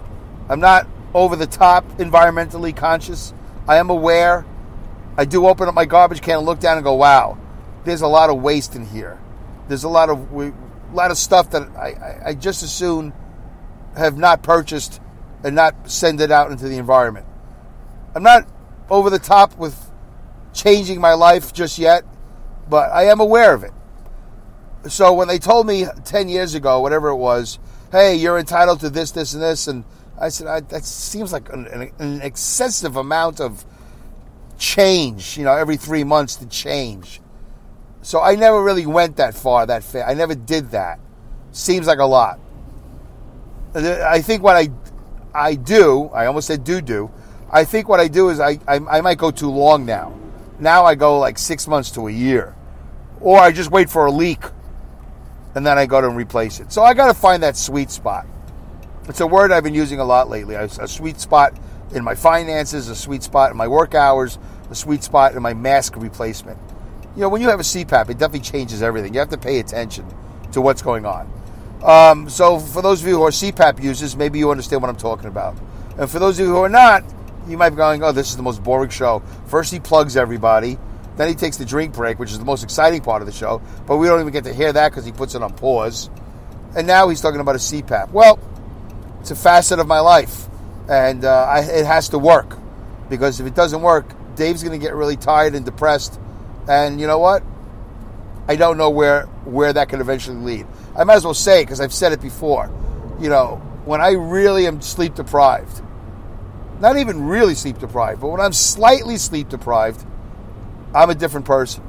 I'm 0.49 0.59
not 0.59 0.87
over 1.13 1.35
the 1.35 1.47
top 1.47 1.85
environmentally 1.97 2.75
conscious. 2.75 3.33
I 3.67 3.77
am 3.77 3.89
aware. 3.89 4.45
I 5.17 5.25
do 5.25 5.47
open 5.47 5.67
up 5.67 5.75
my 5.75 5.85
garbage 5.85 6.21
can 6.21 6.37
and 6.37 6.45
look 6.45 6.59
down 6.59 6.77
and 6.77 6.83
go, 6.83 6.93
"Wow, 6.93 7.37
there's 7.83 8.01
a 8.01 8.07
lot 8.07 8.29
of 8.29 8.41
waste 8.41 8.75
in 8.75 8.85
here. 8.85 9.19
There's 9.67 9.83
a 9.83 9.89
lot 9.89 10.09
of 10.09 10.31
a 10.33 10.53
lot 10.93 11.11
of 11.11 11.17
stuff 11.17 11.51
that 11.51 11.69
I, 11.77 11.91
I, 11.91 12.21
I 12.29 12.33
just 12.33 12.63
as 12.63 12.73
soon." 12.73 13.13
Have 13.99 14.17
not 14.17 14.41
purchased 14.41 14.99
and 15.43 15.55
not 15.55 15.89
send 15.89 16.19
it 16.21 16.31
out 16.31 16.51
into 16.51 16.67
the 16.67 16.77
environment. 16.77 17.25
I'm 18.15 18.23
not 18.23 18.47
over 18.89 19.09
the 19.09 19.19
top 19.19 19.57
with 19.57 19.89
changing 20.53 20.99
my 20.99 21.13
life 21.13 21.53
just 21.53 21.77
yet, 21.77 22.03
but 22.67 22.91
I 22.91 23.05
am 23.05 23.19
aware 23.19 23.53
of 23.53 23.63
it. 23.63 23.71
So 24.87 25.13
when 25.13 25.27
they 25.27 25.39
told 25.39 25.67
me 25.67 25.85
10 26.05 26.29
years 26.29 26.55
ago, 26.55 26.79
whatever 26.79 27.09
it 27.09 27.17
was, 27.17 27.59
hey, 27.91 28.15
you're 28.15 28.37
entitled 28.37 28.79
to 28.81 28.89
this, 28.89 29.11
this, 29.11 29.33
and 29.33 29.43
this, 29.43 29.67
and 29.67 29.83
I 30.19 30.29
said, 30.29 30.47
I, 30.47 30.59
that 30.61 30.83
seems 30.83 31.31
like 31.31 31.51
an, 31.51 31.91
an, 31.99 32.21
excessive 32.21 32.95
amount 32.95 33.39
of 33.39 33.65
change, 34.57 35.37
you 35.37 35.43
know, 35.43 35.53
every 35.53 35.77
three 35.77 36.03
months 36.03 36.35
to 36.37 36.45
change. 36.45 37.21
So 38.01 38.21
I 38.21 38.35
never 38.35 38.63
really 38.63 38.85
went 38.85 39.17
that 39.17 39.35
far, 39.35 39.65
that. 39.65 39.85
I 40.05 40.13
never 40.13 40.35
did 40.35 40.71
that. 40.71 40.99
Seems 41.51 41.87
like 41.87 41.99
a 41.99 42.05
lot. 42.05 42.39
I 43.75 44.21
think 44.21 44.43
what 44.43 44.55
I 44.55 44.69
I 45.33 45.55
do, 45.55 46.09
I 46.13 46.25
almost 46.25 46.47
said 46.47 46.63
do 46.63 46.81
do. 46.81 47.11
I 47.51 47.63
think 47.63 47.87
what 47.87 47.99
I 47.99 48.07
do 48.07 48.29
is 48.29 48.39
I, 48.39 48.59
I, 48.67 48.75
I 48.75 49.01
might 49.01 49.17
go 49.17 49.31
too 49.31 49.49
long 49.49 49.85
now. 49.85 50.17
Now 50.59 50.85
I 50.85 50.95
go 50.95 51.19
like 51.19 51.37
six 51.37 51.67
months 51.67 51.91
to 51.91 52.07
a 52.07 52.11
year, 52.11 52.55
or 53.21 53.39
I 53.39 53.51
just 53.51 53.71
wait 53.71 53.89
for 53.89 54.05
a 54.05 54.11
leak, 54.11 54.43
and 55.55 55.65
then 55.65 55.77
I 55.77 55.85
go 55.85 56.01
to 56.01 56.09
replace 56.09 56.59
it. 56.59 56.71
So 56.71 56.83
I 56.83 56.93
got 56.93 57.07
to 57.07 57.13
find 57.13 57.43
that 57.43 57.55
sweet 57.57 57.89
spot. 57.91 58.25
It's 59.07 59.21
a 59.21 59.27
word 59.27 59.51
I've 59.51 59.63
been 59.63 59.73
using 59.73 59.99
a 59.99 60.05
lot 60.05 60.29
lately. 60.29 60.55
A, 60.55 60.65
a 60.65 60.87
sweet 60.87 61.19
spot 61.19 61.57
in 61.93 62.03
my 62.03 62.13
finances, 62.13 62.89
a 62.89 62.95
sweet 62.95 63.23
spot 63.23 63.51
in 63.51 63.57
my 63.57 63.67
work 63.67 63.95
hours, 63.95 64.37
a 64.69 64.75
sweet 64.75 65.03
spot 65.03 65.33
in 65.33 65.41
my 65.41 65.53
mask 65.53 65.95
replacement. 65.95 66.59
You 67.15 67.21
know, 67.21 67.29
when 67.29 67.41
you 67.41 67.49
have 67.49 67.59
a 67.59 67.63
CPAP, 67.63 68.09
it 68.09 68.17
definitely 68.19 68.41
changes 68.41 68.83
everything. 68.83 69.13
You 69.13 69.19
have 69.19 69.29
to 69.29 69.37
pay 69.37 69.59
attention 69.59 70.05
to 70.51 70.61
what's 70.61 70.81
going 70.81 71.05
on. 71.05 71.31
Um, 71.83 72.29
so, 72.29 72.59
for 72.59 72.81
those 72.81 73.01
of 73.01 73.07
you 73.07 73.15
who 73.15 73.23
are 73.23 73.29
CPAP 73.29 73.81
users, 73.81 74.15
maybe 74.15 74.39
you 74.39 74.51
understand 74.51 74.81
what 74.81 74.89
I'm 74.89 74.97
talking 74.97 75.27
about. 75.27 75.57
And 75.97 76.09
for 76.09 76.19
those 76.19 76.39
of 76.39 76.45
you 76.45 76.53
who 76.53 76.59
are 76.59 76.69
not, 76.69 77.03
you 77.47 77.57
might 77.57 77.71
be 77.71 77.77
going, 77.77 78.03
oh, 78.03 78.11
this 78.11 78.29
is 78.29 78.37
the 78.37 78.43
most 78.43 78.63
boring 78.63 78.89
show. 78.89 79.21
First, 79.47 79.71
he 79.71 79.79
plugs 79.79 80.17
everybody. 80.17 80.77
Then 81.17 81.27
he 81.27 81.35
takes 81.35 81.57
the 81.57 81.65
drink 81.65 81.93
break, 81.93 82.19
which 82.19 82.31
is 82.31 82.39
the 82.39 82.45
most 82.45 82.63
exciting 82.63 83.01
part 83.01 83.21
of 83.21 83.25
the 83.25 83.33
show. 83.33 83.61
But 83.87 83.97
we 83.97 84.07
don't 84.07 84.21
even 84.21 84.31
get 84.31 84.45
to 84.45 84.53
hear 84.53 84.71
that 84.71 84.89
because 84.89 85.05
he 85.05 85.11
puts 85.11 85.35
it 85.35 85.43
on 85.43 85.53
pause. 85.53 86.09
And 86.75 86.87
now 86.87 87.09
he's 87.09 87.21
talking 87.21 87.41
about 87.41 87.55
a 87.55 87.59
CPAP. 87.59 88.11
Well, 88.11 88.39
it's 89.19 89.31
a 89.31 89.35
facet 89.35 89.79
of 89.79 89.87
my 89.87 89.99
life. 89.99 90.47
And 90.87 91.25
uh, 91.25 91.43
I, 91.43 91.59
it 91.61 91.85
has 91.85 92.09
to 92.09 92.19
work. 92.19 92.57
Because 93.09 93.39
if 93.39 93.47
it 93.47 93.55
doesn't 93.55 93.81
work, 93.81 94.05
Dave's 94.35 94.63
going 94.63 94.79
to 94.79 94.85
get 94.85 94.93
really 94.95 95.17
tired 95.17 95.55
and 95.55 95.65
depressed. 95.65 96.19
And 96.69 97.01
you 97.01 97.07
know 97.07 97.19
what? 97.19 97.43
I 98.47 98.55
don't 98.55 98.77
know 98.77 98.89
where, 98.89 99.25
where 99.45 99.73
that 99.73 99.89
could 99.89 99.99
eventually 99.99 100.37
lead. 100.37 100.67
I 100.99 101.05
might 101.05 101.15
as 101.15 101.23
well 101.23 101.33
say 101.33 101.63
because 101.63 101.79
I've 101.79 101.93
said 101.93 102.11
it 102.11 102.21
before. 102.21 102.69
You 103.21 103.29
know, 103.29 103.55
when 103.85 104.01
I 104.01 104.11
really 104.11 104.67
am 104.67 104.81
sleep 104.81 105.15
deprived, 105.15 105.81
not 106.81 106.97
even 106.97 107.25
really 107.25 107.55
sleep 107.55 107.79
deprived, 107.79 108.19
but 108.19 108.27
when 108.27 108.41
I'm 108.41 108.51
slightly 108.51 109.15
sleep 109.15 109.47
deprived, 109.47 110.05
I'm 110.93 111.09
a 111.09 111.15
different 111.15 111.45
person. 111.45 111.83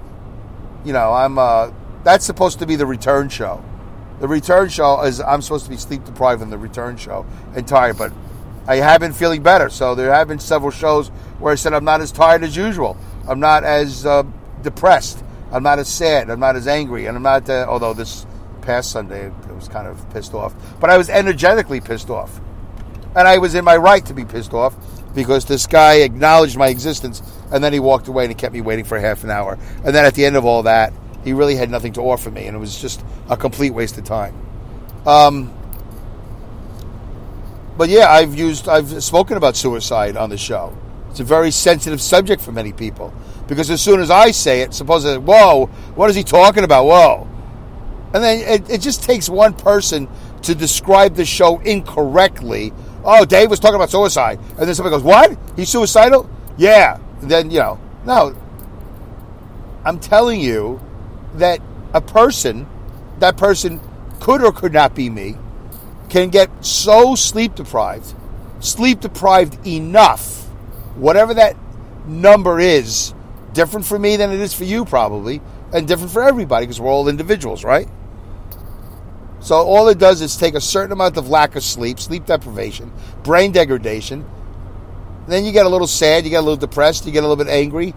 You 0.84 0.92
know, 0.92 1.12
I'm 1.12 1.38
uh, 1.38 1.72
that's 2.04 2.24
supposed 2.24 2.60
to 2.60 2.66
be 2.66 2.76
the 2.76 2.86
return 2.86 3.28
show. 3.28 3.64
The 4.20 4.28
return 4.28 4.68
show 4.68 5.02
is 5.02 5.20
I'm 5.20 5.42
supposed 5.42 5.64
to 5.64 5.70
be 5.70 5.76
sleep 5.76 6.04
deprived 6.04 6.40
in 6.40 6.50
the 6.50 6.58
return 6.58 6.96
show 6.96 7.26
and 7.56 7.66
tired, 7.66 7.98
but 7.98 8.12
I 8.68 8.76
have 8.76 9.00
been 9.00 9.12
feeling 9.12 9.42
better. 9.42 9.70
So 9.70 9.96
there 9.96 10.14
have 10.14 10.28
been 10.28 10.38
several 10.38 10.70
shows 10.70 11.08
where 11.40 11.52
I 11.52 11.56
said 11.56 11.74
I'm 11.74 11.84
not 11.84 12.00
as 12.00 12.12
tired 12.12 12.44
as 12.44 12.56
usual. 12.56 12.96
I'm 13.26 13.40
not 13.40 13.64
as 13.64 14.06
uh, 14.06 14.22
depressed. 14.62 15.24
I'm 15.50 15.64
not 15.64 15.80
as 15.80 15.88
sad. 15.88 16.30
I'm 16.30 16.38
not 16.38 16.54
as 16.54 16.68
angry, 16.68 17.06
and 17.06 17.16
I'm 17.16 17.24
not. 17.24 17.50
Uh, 17.50 17.66
although 17.68 17.92
this 17.92 18.24
past 18.60 18.90
Sunday 18.90 19.30
I 19.48 19.52
was 19.52 19.68
kind 19.68 19.86
of 19.86 20.08
pissed 20.10 20.34
off, 20.34 20.54
but 20.80 20.90
I 20.90 20.98
was 20.98 21.10
energetically 21.10 21.80
pissed 21.80 22.10
off, 22.10 22.40
and 23.16 23.26
I 23.26 23.38
was 23.38 23.54
in 23.54 23.64
my 23.64 23.76
right 23.76 24.04
to 24.06 24.14
be 24.14 24.24
pissed 24.24 24.52
off 24.52 24.74
because 25.14 25.44
this 25.44 25.66
guy 25.66 25.94
acknowledged 25.94 26.56
my 26.56 26.68
existence 26.68 27.20
and 27.50 27.64
then 27.64 27.72
he 27.72 27.80
walked 27.80 28.06
away 28.06 28.24
and 28.24 28.30
he 28.30 28.34
kept 28.34 28.54
me 28.54 28.60
waiting 28.60 28.84
for 28.84 28.98
half 28.98 29.24
an 29.24 29.30
hour. 29.30 29.58
And 29.84 29.94
then 29.94 30.04
at 30.04 30.14
the 30.14 30.24
end 30.24 30.36
of 30.36 30.44
all 30.44 30.62
that, 30.62 30.92
he 31.24 31.32
really 31.32 31.56
had 31.56 31.70
nothing 31.70 31.92
to 31.94 32.00
offer 32.00 32.30
me, 32.30 32.46
and 32.46 32.56
it 32.56 32.60
was 32.60 32.80
just 32.80 33.04
a 33.28 33.36
complete 33.36 33.70
waste 33.70 33.98
of 33.98 34.04
time. 34.04 34.34
Um, 35.06 35.52
but 37.76 37.88
yeah, 37.88 38.10
I've 38.10 38.34
used, 38.34 38.68
I've 38.68 39.02
spoken 39.02 39.36
about 39.36 39.56
suicide 39.56 40.16
on 40.16 40.30
the 40.30 40.38
show. 40.38 40.76
It's 41.10 41.20
a 41.20 41.24
very 41.24 41.50
sensitive 41.50 42.00
subject 42.00 42.40
for 42.40 42.52
many 42.52 42.72
people 42.72 43.12
because 43.50 43.68
as 43.68 43.82
soon 43.82 44.00
as 44.00 44.10
I 44.10 44.30
say 44.30 44.60
it, 44.60 44.72
supposedly, 44.72 45.18
whoa, 45.18 45.66
what 45.96 46.08
is 46.08 46.14
he 46.14 46.22
talking 46.22 46.62
about? 46.62 46.84
Whoa. 46.84 47.26
And 48.12 48.24
then 48.24 48.38
it, 48.38 48.70
it 48.70 48.80
just 48.80 49.02
takes 49.02 49.28
one 49.28 49.54
person 49.54 50.08
to 50.42 50.54
describe 50.54 51.14
the 51.14 51.24
show 51.24 51.60
incorrectly. 51.60 52.72
Oh, 53.04 53.24
Dave 53.24 53.50
was 53.50 53.60
talking 53.60 53.76
about 53.76 53.90
suicide. 53.90 54.38
And 54.58 54.68
then 54.68 54.74
somebody 54.74 54.96
goes, 54.96 55.04
What? 55.04 55.38
He's 55.56 55.68
suicidal? 55.68 56.28
Yeah. 56.56 56.98
And 57.20 57.30
then, 57.30 57.50
you 57.50 57.60
know, 57.60 57.78
no. 58.04 58.34
I'm 59.84 59.98
telling 59.98 60.40
you 60.40 60.80
that 61.34 61.60
a 61.94 62.00
person, 62.00 62.66
that 63.18 63.36
person 63.36 63.80
could 64.20 64.42
or 64.42 64.52
could 64.52 64.72
not 64.72 64.94
be 64.94 65.08
me, 65.08 65.36
can 66.08 66.28
get 66.28 66.50
so 66.64 67.14
sleep 67.14 67.54
deprived, 67.54 68.14
sleep 68.60 69.00
deprived 69.00 69.66
enough, 69.66 70.42
whatever 70.96 71.32
that 71.34 71.56
number 72.06 72.58
is, 72.58 73.14
different 73.52 73.86
for 73.86 73.98
me 73.98 74.16
than 74.16 74.30
it 74.30 74.40
is 74.40 74.52
for 74.52 74.64
you, 74.64 74.84
probably, 74.84 75.40
and 75.72 75.88
different 75.88 76.12
for 76.12 76.22
everybody 76.22 76.66
because 76.66 76.80
we're 76.80 76.90
all 76.90 77.08
individuals, 77.08 77.64
right? 77.64 77.88
So 79.40 79.56
all 79.56 79.88
it 79.88 79.98
does 79.98 80.20
is 80.20 80.36
take 80.36 80.54
a 80.54 80.60
certain 80.60 80.92
amount 80.92 81.16
of 81.16 81.28
lack 81.28 81.56
of 81.56 81.64
sleep, 81.64 81.98
sleep 81.98 82.26
deprivation, 82.26 82.92
brain 83.22 83.52
degradation. 83.52 84.28
Then 85.26 85.44
you 85.44 85.52
get 85.52 85.64
a 85.64 85.68
little 85.68 85.86
sad, 85.86 86.24
you 86.24 86.30
get 86.30 86.40
a 86.40 86.42
little 86.42 86.56
depressed, 86.56 87.06
you 87.06 87.12
get 87.12 87.24
a 87.24 87.28
little 87.28 87.42
bit 87.42 87.50
angry. 87.50 87.94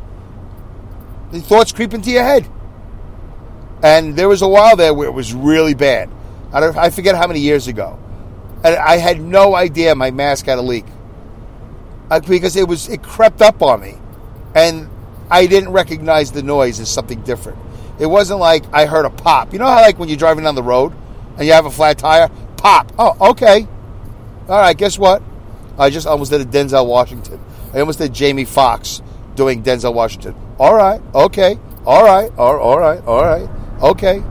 The 1.31 1.41
thoughts 1.41 1.71
creep 1.73 1.93
into 1.93 2.11
your 2.11 2.23
head. 2.23 2.49
And 3.81 4.15
there 4.15 4.29
was 4.29 4.41
a 4.41 4.47
while 4.47 4.77
there 4.77 4.93
where 4.93 5.07
it 5.07 5.13
was 5.13 5.33
really 5.33 5.73
bad. 5.73 6.09
I, 6.53 6.61
don't, 6.61 6.77
I 6.77 6.89
forget 6.89 7.15
how 7.15 7.27
many 7.27 7.41
years 7.41 7.67
ago. 7.67 7.99
And 8.63 8.75
I 8.75 8.97
had 8.97 9.19
no 9.19 9.55
idea 9.55 9.93
my 9.95 10.11
mask 10.11 10.45
had 10.45 10.57
a 10.57 10.61
leak. 10.61 10.85
Uh, 12.09 12.21
because 12.21 12.55
it 12.55 12.67
was 12.67 12.87
it 12.87 13.03
crept 13.03 13.41
up 13.41 13.61
on 13.61 13.81
me. 13.81 13.97
And 14.55 14.89
I 15.29 15.47
didn't 15.47 15.71
recognize 15.71 16.31
the 16.31 16.43
noise 16.43 16.79
as 16.79 16.89
something 16.89 17.21
different. 17.23 17.57
It 17.99 18.05
wasn't 18.05 18.39
like 18.39 18.63
I 18.71 18.85
heard 18.85 19.05
a 19.05 19.09
pop. 19.09 19.51
You 19.51 19.59
know 19.59 19.65
how 19.65 19.81
like 19.81 19.99
when 19.99 20.07
you're 20.07 20.17
driving 20.17 20.45
down 20.45 20.55
the 20.55 20.63
road 20.63 20.93
and 21.37 21.45
you 21.45 21.53
have 21.53 21.65
a 21.65 21.71
flat 21.71 21.97
tire, 21.97 22.29
pop. 22.57 22.91
Oh, 22.97 23.31
okay. 23.31 23.67
All 24.47 24.59
right, 24.59 24.77
guess 24.77 24.97
what? 24.99 25.21
I 25.77 25.89
just 25.89 26.05
almost 26.05 26.31
did 26.31 26.41
a 26.41 26.45
Denzel 26.45 26.85
Washington. 26.85 27.39
I 27.73 27.79
almost 27.79 27.99
did 27.99 28.13
Jamie 28.13 28.45
Foxx 28.45 29.01
doing 29.35 29.63
Denzel 29.63 29.93
Washington. 29.93 30.35
All 30.59 30.75
right, 30.75 31.01
okay, 31.15 31.57
all 31.85 32.03
right, 32.03 32.31
all, 32.37 32.59
all 32.59 32.79
right, 32.79 33.03
all 33.05 33.23
right, 33.23 33.49
okay. 33.81 34.23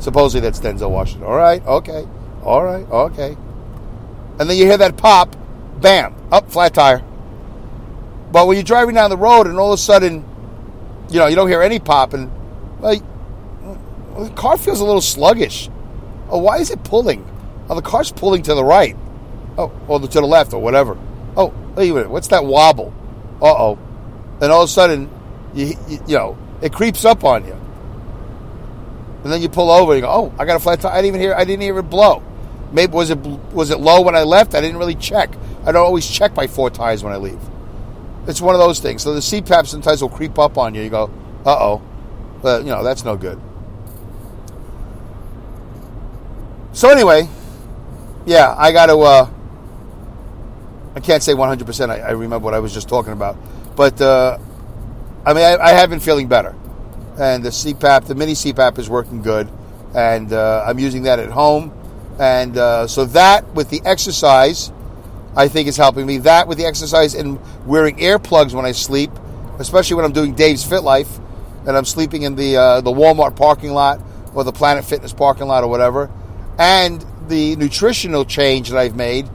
Supposedly 0.00 0.40
that's 0.40 0.58
Denzel 0.58 0.90
Washington. 0.90 1.28
All 1.28 1.36
right, 1.36 1.64
okay, 1.64 2.06
all 2.42 2.64
right, 2.64 2.84
okay. 2.90 3.36
And 4.40 4.50
then 4.50 4.56
you 4.56 4.64
hear 4.64 4.78
that 4.78 4.96
pop, 4.96 5.36
bam, 5.80 6.14
up 6.32 6.50
flat 6.50 6.74
tire. 6.74 7.04
But 8.32 8.46
when 8.48 8.56
you're 8.56 8.64
driving 8.64 8.94
down 8.94 9.10
the 9.10 9.16
road 9.16 9.46
and 9.46 9.58
all 9.58 9.72
of 9.72 9.78
a 9.78 9.82
sudden, 9.82 10.24
you 11.10 11.18
know, 11.18 11.26
you 11.26 11.36
don't 11.36 11.48
hear 11.48 11.62
any 11.62 11.78
pop, 11.78 12.14
and 12.14 12.32
like, 12.80 13.02
the 14.18 14.30
car 14.30 14.56
feels 14.56 14.80
a 14.80 14.84
little 14.84 15.00
sluggish. 15.00 15.68
Oh, 16.32 16.38
why 16.38 16.58
is 16.58 16.70
it 16.70 16.82
pulling? 16.82 17.28
Oh, 17.68 17.74
the 17.74 17.82
car's 17.82 18.10
pulling 18.10 18.42
to 18.44 18.54
the 18.54 18.64
right. 18.64 18.96
Oh, 19.58 19.70
or 19.86 20.00
to 20.00 20.06
the 20.08 20.22
left, 20.22 20.54
or 20.54 20.62
whatever. 20.62 20.98
Oh, 21.36 21.52
wait 21.76 21.90
a 21.90 21.94
minute. 21.94 22.10
What's 22.10 22.28
that 22.28 22.44
wobble? 22.44 22.92
Uh 23.40 23.52
oh. 23.52 23.78
And 24.40 24.50
all 24.50 24.62
of 24.62 24.68
a 24.68 24.72
sudden, 24.72 25.10
you, 25.54 25.76
you, 25.86 25.98
you 26.08 26.16
know, 26.16 26.38
it 26.62 26.72
creeps 26.72 27.04
up 27.04 27.22
on 27.22 27.44
you. 27.46 27.52
And 29.22 29.32
then 29.32 29.42
you 29.42 29.50
pull 29.50 29.70
over 29.70 29.92
and 29.92 29.98
you 29.98 30.06
go, 30.06 30.10
oh, 30.10 30.34
I 30.38 30.46
got 30.46 30.56
a 30.56 30.58
flat 30.58 30.80
tire. 30.80 30.90
I 30.90 30.96
didn't 30.96 31.08
even 31.08 31.20
hear. 31.20 31.34
I 31.34 31.44
didn't 31.44 31.62
even 31.62 31.86
blow. 31.86 32.22
Maybe 32.72 32.92
was 32.92 33.10
it 33.10 33.18
was 33.18 33.70
it 33.70 33.78
low 33.78 34.00
when 34.00 34.16
I 34.16 34.22
left? 34.22 34.54
I 34.54 34.62
didn't 34.62 34.78
really 34.78 34.94
check. 34.94 35.30
I 35.66 35.72
don't 35.72 35.84
always 35.84 36.08
check 36.08 36.34
my 36.34 36.46
four 36.46 36.70
tires 36.70 37.04
when 37.04 37.12
I 37.12 37.18
leave. 37.18 37.40
It's 38.26 38.40
one 38.40 38.54
of 38.54 38.60
those 38.60 38.80
things. 38.80 39.02
So 39.02 39.12
the 39.12 39.20
CPAP 39.20 39.66
sometimes 39.66 40.00
will 40.00 40.08
creep 40.08 40.38
up 40.38 40.56
on 40.56 40.74
you. 40.74 40.82
You 40.82 40.90
go, 40.90 41.10
uh 41.44 41.56
oh, 41.60 41.82
but 42.40 42.62
you 42.64 42.70
know 42.70 42.82
that's 42.82 43.04
no 43.04 43.16
good. 43.16 43.38
So 46.72 46.88
anyway, 46.88 47.28
yeah, 48.24 48.54
I 48.56 48.72
got 48.72 48.86
to. 48.86 48.98
Uh, 48.98 49.28
I 50.94 51.00
can't 51.00 51.22
say 51.22 51.32
100%. 51.32 51.90
I, 51.90 51.98
I, 51.98 52.10
remember 52.10 52.44
what 52.44 52.54
I 52.54 52.60
was 52.60 52.72
just 52.72 52.88
talking 52.88 53.12
about, 53.12 53.36
but 53.76 54.00
uh, 54.00 54.38
I 55.24 55.32
mean, 55.34 55.44
I, 55.44 55.56
I, 55.56 55.70
have 55.70 55.90
been 55.90 56.00
feeling 56.00 56.28
better, 56.28 56.54
and 57.18 57.42
the 57.42 57.48
CPAP, 57.50 58.06
the 58.06 58.14
mini 58.14 58.32
CPAP, 58.32 58.78
is 58.78 58.88
working 58.88 59.22
good, 59.22 59.50
and 59.94 60.32
uh, 60.32 60.64
I'm 60.66 60.78
using 60.78 61.02
that 61.04 61.18
at 61.18 61.30
home, 61.30 61.72
and 62.18 62.56
uh, 62.56 62.86
so 62.86 63.04
that 63.06 63.54
with 63.54 63.68
the 63.68 63.82
exercise, 63.84 64.72
I 65.36 65.48
think 65.48 65.68
is 65.68 65.76
helping 65.76 66.06
me. 66.06 66.18
That 66.18 66.48
with 66.48 66.56
the 66.56 66.64
exercise 66.64 67.14
and 67.14 67.38
wearing 67.66 67.96
earplugs 67.96 68.54
when 68.54 68.64
I 68.64 68.72
sleep, 68.72 69.10
especially 69.58 69.96
when 69.96 70.06
I'm 70.06 70.12
doing 70.12 70.34
Dave's 70.34 70.64
Fit 70.64 70.82
Life, 70.82 71.18
and 71.66 71.76
I'm 71.76 71.86
sleeping 71.86 72.22
in 72.22 72.34
the 72.34 72.56
uh, 72.56 72.80
the 72.80 72.92
Walmart 72.92 73.36
parking 73.36 73.72
lot 73.72 74.00
or 74.34 74.42
the 74.44 74.52
Planet 74.52 74.86
Fitness 74.86 75.12
parking 75.12 75.46
lot 75.46 75.64
or 75.64 75.68
whatever 75.68 76.10
and 76.58 77.04
the 77.28 77.56
nutritional 77.56 78.24
change 78.24 78.70
that 78.70 78.78
I've 78.78 78.96
made, 78.96 79.26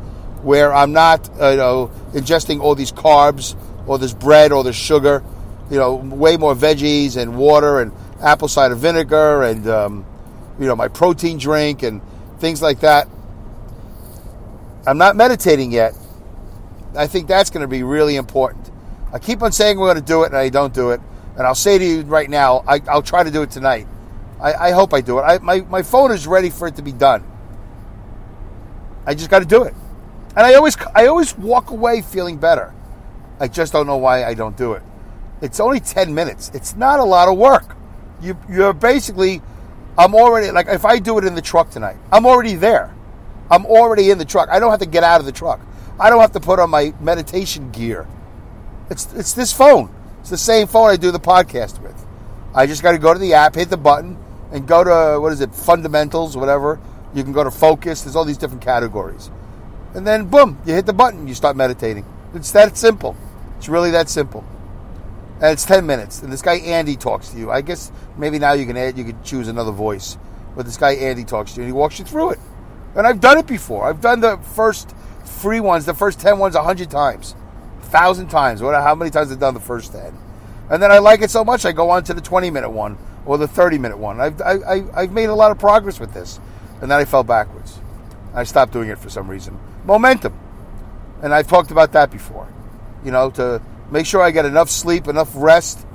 where 0.44 0.74
I'm 0.74 0.94
not, 0.94 1.30
uh, 1.40 1.50
you 1.50 1.58
know, 1.58 1.92
ingesting 2.14 2.62
all 2.62 2.76
these 2.76 2.92
carbs 2.92 3.56
or 3.88 3.98
this 3.98 4.14
bread 4.14 4.52
or 4.52 4.64
this 4.64 4.76
sugar, 4.76 5.24
you 5.70 5.78
know, 5.78 5.96
way 5.96 6.38
more 6.38 6.56
veggies 6.56 7.18
and 7.18 7.38
water 7.38 7.82
and 7.82 7.92
apple 8.22 8.48
cider 8.48 8.76
vinegar 8.76 9.44
and 9.44 9.68
um, 9.68 10.06
you 10.60 10.66
know 10.66 10.76
my 10.76 10.88
protein 10.88 11.38
drink 11.38 11.84
and 11.84 12.02
things 12.40 12.62
like 12.62 12.80
that. 12.82 13.08
I'm 14.86 14.98
not 14.98 15.16
meditating 15.16 15.72
yet. 15.72 15.94
I 16.96 17.08
think 17.08 17.28
that's 17.28 17.50
going 17.50 17.62
to 17.62 17.68
be 17.68 17.84
really 17.84 18.16
important. 18.16 18.72
I 19.12 19.20
keep 19.20 19.42
on 19.42 19.52
saying 19.52 19.78
we're 19.78 19.94
going 19.94 20.04
to 20.04 20.06
do 20.06 20.24
it, 20.24 20.28
and 20.28 20.38
I 20.38 20.50
don't 20.50 20.74
do 20.74 20.92
it. 20.92 21.02
And 21.38 21.46
I'll 21.46 21.56
say 21.56 21.78
to 21.78 21.86
you 21.86 22.02
right 22.04 22.30
now, 22.30 22.64
I, 22.68 22.80
will 22.80 23.02
try 23.02 23.24
to 23.24 23.30
do 23.30 23.42
it 23.42 23.52
tonight. 23.52 23.86
I, 24.40 24.54
I 24.54 24.72
hope 24.72 24.94
I 24.94 25.02
do 25.02 25.20
it. 25.20 25.22
I, 25.24 25.38
my, 25.40 25.62
my 25.62 25.82
phone 25.82 26.12
is 26.12 26.28
ready 26.28 26.50
for 26.50 26.68
it 26.68 26.76
to 26.76 26.82
be 26.82 26.92
done. 26.92 27.24
I 29.06 29.14
just 29.14 29.30
got 29.30 29.40
to 29.40 29.46
do 29.46 29.64
it. 29.64 29.74
And 30.36 30.46
I 30.46 30.54
always, 30.56 30.78
I 30.94 31.08
always 31.08 31.36
walk 31.38 31.72
away 31.72 32.02
feeling 32.02 32.38
better. 32.38 32.74
I 33.40 33.48
just 33.48 33.74
don't 33.74 33.88
know 33.88 33.98
why 33.98 34.24
I 34.24 34.34
don't 34.34 34.58
do 34.58 34.74
it. 34.74 34.84
It's 35.42 35.60
only 35.60 35.80
10 35.80 36.14
minutes. 36.14 36.52
It's 36.54 36.76
not 36.76 37.00
a 37.00 37.04
lot 37.04 37.30
of 37.30 37.38
work. 37.38 37.76
You, 38.22 38.38
you're 38.50 38.74
basically, 38.74 39.42
I'm 39.98 40.14
already, 40.14 40.52
like 40.52 40.68
if 40.68 40.86
I 40.86 41.00
do 41.00 41.18
it 41.18 41.24
in 41.24 41.36
the 41.36 41.42
truck 41.42 41.70
tonight, 41.70 41.98
I'm 42.12 42.26
already 42.26 42.56
there. 42.56 42.94
I'm 43.50 43.66
already 43.66 44.12
in 44.12 44.18
the 44.18 44.26
truck. 44.26 44.50
I 44.50 44.60
don't 44.60 44.72
have 44.72 44.80
to 44.80 44.86
get 44.86 45.04
out 45.04 45.20
of 45.20 45.26
the 45.26 45.32
truck. 45.32 45.60
I 46.00 46.10
don't 46.10 46.20
have 46.20 46.34
to 46.34 46.40
put 46.40 46.60
on 46.60 46.70
my 46.70 46.94
meditation 47.00 47.72
gear. 47.72 48.08
It's 48.90 49.12
it's 49.14 49.34
this 49.34 49.52
phone. 49.52 49.94
It's 50.22 50.30
the 50.30 50.38
same 50.38 50.68
phone 50.68 50.90
I 50.90 50.98
do 50.98 51.12
the 51.12 51.20
podcast 51.20 51.82
with. 51.82 51.96
I 52.54 52.66
just 52.68 52.84
got 52.84 52.92
to 52.92 52.98
go 52.98 53.14
to 53.14 53.20
the 53.20 53.34
app, 53.34 53.56
hit 53.56 53.70
the 53.70 53.78
button, 53.78 54.18
and 54.52 54.68
go 54.68 54.84
to 54.84 55.20
what 55.20 55.32
is 55.32 55.42
it, 55.42 55.54
fundamentals, 55.54 56.38
whatever. 56.38 56.80
You 57.14 57.24
can 57.24 57.34
go 57.34 57.44
to 57.44 57.52
focus. 57.52 58.04
There's 58.04 58.16
all 58.16 58.26
these 58.26 58.38
different 58.38 58.64
categories, 58.64 59.32
and 59.94 60.06
then 60.06 60.28
boom, 60.28 60.60
you 60.66 60.74
hit 60.74 60.86
the 60.86 60.94
button, 60.94 61.28
you 61.28 61.36
start 61.36 61.56
meditating. 61.56 62.06
It's 62.34 62.52
that 62.52 62.78
simple. 62.78 63.16
It's 63.58 63.70
really 63.70 63.92
that 63.92 64.10
simple. 64.10 64.46
And 65.36 65.52
it's 65.52 65.66
ten 65.66 65.86
minutes. 65.86 66.22
And 66.22 66.32
this 66.32 66.42
guy 66.42 66.56
Andy 66.56 66.96
talks 66.96 67.30
to 67.30 67.38
you. 67.38 67.52
I 67.52 67.62
guess 67.62 67.92
maybe 68.18 68.40
now 68.40 68.54
you 68.54 68.66
can 68.66 68.78
add, 68.78 68.98
you 68.98 69.06
can 69.06 69.24
choose 69.24 69.48
another 69.48 69.72
voice, 69.72 70.18
but 70.56 70.66
this 70.66 70.78
guy 70.78 70.94
Andy 70.94 71.24
talks 71.24 71.54
to 71.54 71.58
you 71.58 71.64
and 71.64 71.70
he 71.70 71.74
walks 71.74 72.00
you 72.00 72.06
through 72.06 72.32
it. 72.32 72.40
And 72.96 73.06
I've 73.06 73.22
done 73.22 73.38
it 73.38 73.48
before. 73.48 73.88
I've 73.88 74.02
done 74.02 74.20
the 74.20 74.38
first 74.38 74.94
free 75.24 75.60
ones, 75.60 75.86
the 75.86 75.94
first 75.94 76.20
ten 76.20 76.40
ones, 76.40 76.56
a 76.56 76.64
hundred 76.64 76.90
times, 76.90 77.36
thousand 77.84 78.28
times. 78.28 78.62
What? 78.62 78.76
How 78.76 78.96
many 78.96 79.12
times 79.12 79.32
I've 79.32 79.40
done 79.40 79.54
the 79.54 79.60
first 79.60 79.92
ten? 79.92 80.18
And 80.70 80.84
then 80.84 80.92
I 80.92 80.98
like 80.98 81.22
it 81.22 81.32
so 81.32 81.46
much, 81.46 81.66
I 81.66 81.72
go 81.72 81.90
on 81.92 82.04
to 82.06 82.14
the 82.14 82.22
20 82.22 82.50
minute 82.50 82.70
one 82.70 82.98
or 83.28 83.38
the 83.38 83.48
30 83.48 83.78
minute 83.78 83.98
one. 83.98 84.20
I've, 84.20 84.42
I, 84.42 84.86
I've 84.96 85.12
made 85.12 85.26
a 85.26 85.36
lot 85.36 85.52
of 85.52 85.60
progress 85.60 86.00
with 86.00 86.14
this. 86.14 86.40
And 86.82 86.90
then 86.90 86.98
I 86.98 87.06
fell 87.06 87.24
backwards. 87.24 87.80
I 88.34 88.44
stopped 88.46 88.72
doing 88.72 88.90
it 88.90 88.98
for 88.98 89.10
some 89.10 89.30
reason. 89.30 89.60
Momentum. 89.86 90.34
And 91.22 91.34
I've 91.34 91.48
talked 91.48 91.70
about 91.70 91.92
that 91.92 92.10
before. 92.10 92.48
You 93.04 93.12
know, 93.12 93.30
to 93.32 93.62
make 93.92 94.06
sure 94.06 94.22
I 94.22 94.32
get 94.32 94.46
enough 94.46 94.70
sleep, 94.70 95.08
enough 95.08 95.32
rest. 95.36 95.86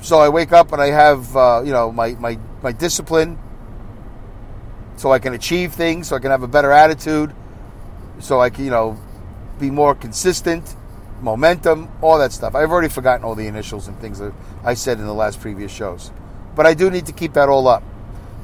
So 0.00 0.20
I 0.20 0.28
wake 0.28 0.52
up 0.52 0.72
and 0.72 0.80
I 0.80 0.90
have, 0.90 1.36
uh, 1.36 1.62
you 1.64 1.72
know, 1.72 1.90
my, 1.90 2.12
my, 2.14 2.38
my 2.62 2.72
discipline. 2.72 3.38
So 4.96 5.10
I 5.10 5.18
can 5.18 5.34
achieve 5.34 5.74
things, 5.74 6.08
so 6.08 6.16
I 6.16 6.20
can 6.20 6.30
have 6.30 6.42
a 6.42 6.48
better 6.48 6.70
attitude. 6.70 7.34
So 8.20 8.40
I 8.40 8.50
can, 8.50 8.64
you 8.64 8.70
know, 8.70 8.98
be 9.58 9.70
more 9.70 9.94
consistent 9.94 10.75
momentum, 11.20 11.88
all 12.02 12.18
that 12.18 12.32
stuff. 12.32 12.54
I've 12.54 12.70
already 12.70 12.88
forgotten 12.88 13.24
all 13.24 13.34
the 13.34 13.46
initials 13.46 13.88
and 13.88 13.98
things 13.98 14.18
that 14.18 14.32
I 14.64 14.74
said 14.74 14.98
in 14.98 15.06
the 15.06 15.14
last 15.14 15.40
previous 15.40 15.72
shows. 15.72 16.10
But 16.54 16.66
I 16.66 16.74
do 16.74 16.90
need 16.90 17.06
to 17.06 17.12
keep 17.12 17.34
that 17.34 17.48
all 17.48 17.68
up. 17.68 17.82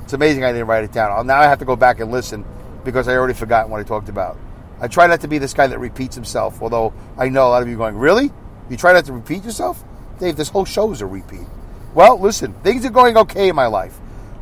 It's 0.05 0.13
amazing 0.13 0.45
I 0.45 0.53
didn't 0.53 0.67
write 0.67 0.85
it 0.85 0.93
down. 0.93 1.27
Now 1.27 1.41
I 1.41 1.45
have 1.45 1.59
to 1.61 1.65
go 1.65 1.77
back 1.77 2.01
and 2.01 2.11
listen 2.11 2.45
because 2.85 3.09
I 3.09 3.17
already 3.17 3.35
forgot 3.35 3.69
what 3.69 3.81
I 3.81 3.85
talked 3.85 4.09
about. 4.09 4.37
I 4.81 4.89
try 4.89 5.07
not 5.07 5.21
to 5.21 5.29
be 5.29 5.39
this 5.39 5.55
guy 5.55 5.69
that 5.69 5.79
repeats 5.79 6.15
himself, 6.15 6.61
although 6.61 6.93
I 7.17 7.29
know 7.29 7.47
a 7.47 7.51
lot 7.51 7.63
of 7.63 7.69
you 7.69 7.77
going, 7.77 7.97
Really? 7.97 8.33
You 8.69 8.77
try 8.77 8.93
not 8.93 9.05
to 9.07 9.13
repeat 9.13 9.45
yourself? 9.45 9.85
Dave, 10.19 10.37
this 10.37 10.49
whole 10.49 10.65
show 10.65 10.93
is 10.93 11.01
a 11.01 11.07
repeat. 11.07 11.47
Well, 11.95 12.19
listen, 12.19 12.55
things 12.63 12.85
are 12.87 12.91
going 12.91 13.17
okay 13.19 13.49
in 13.49 13.57
my 13.57 13.67
life. 13.67 13.99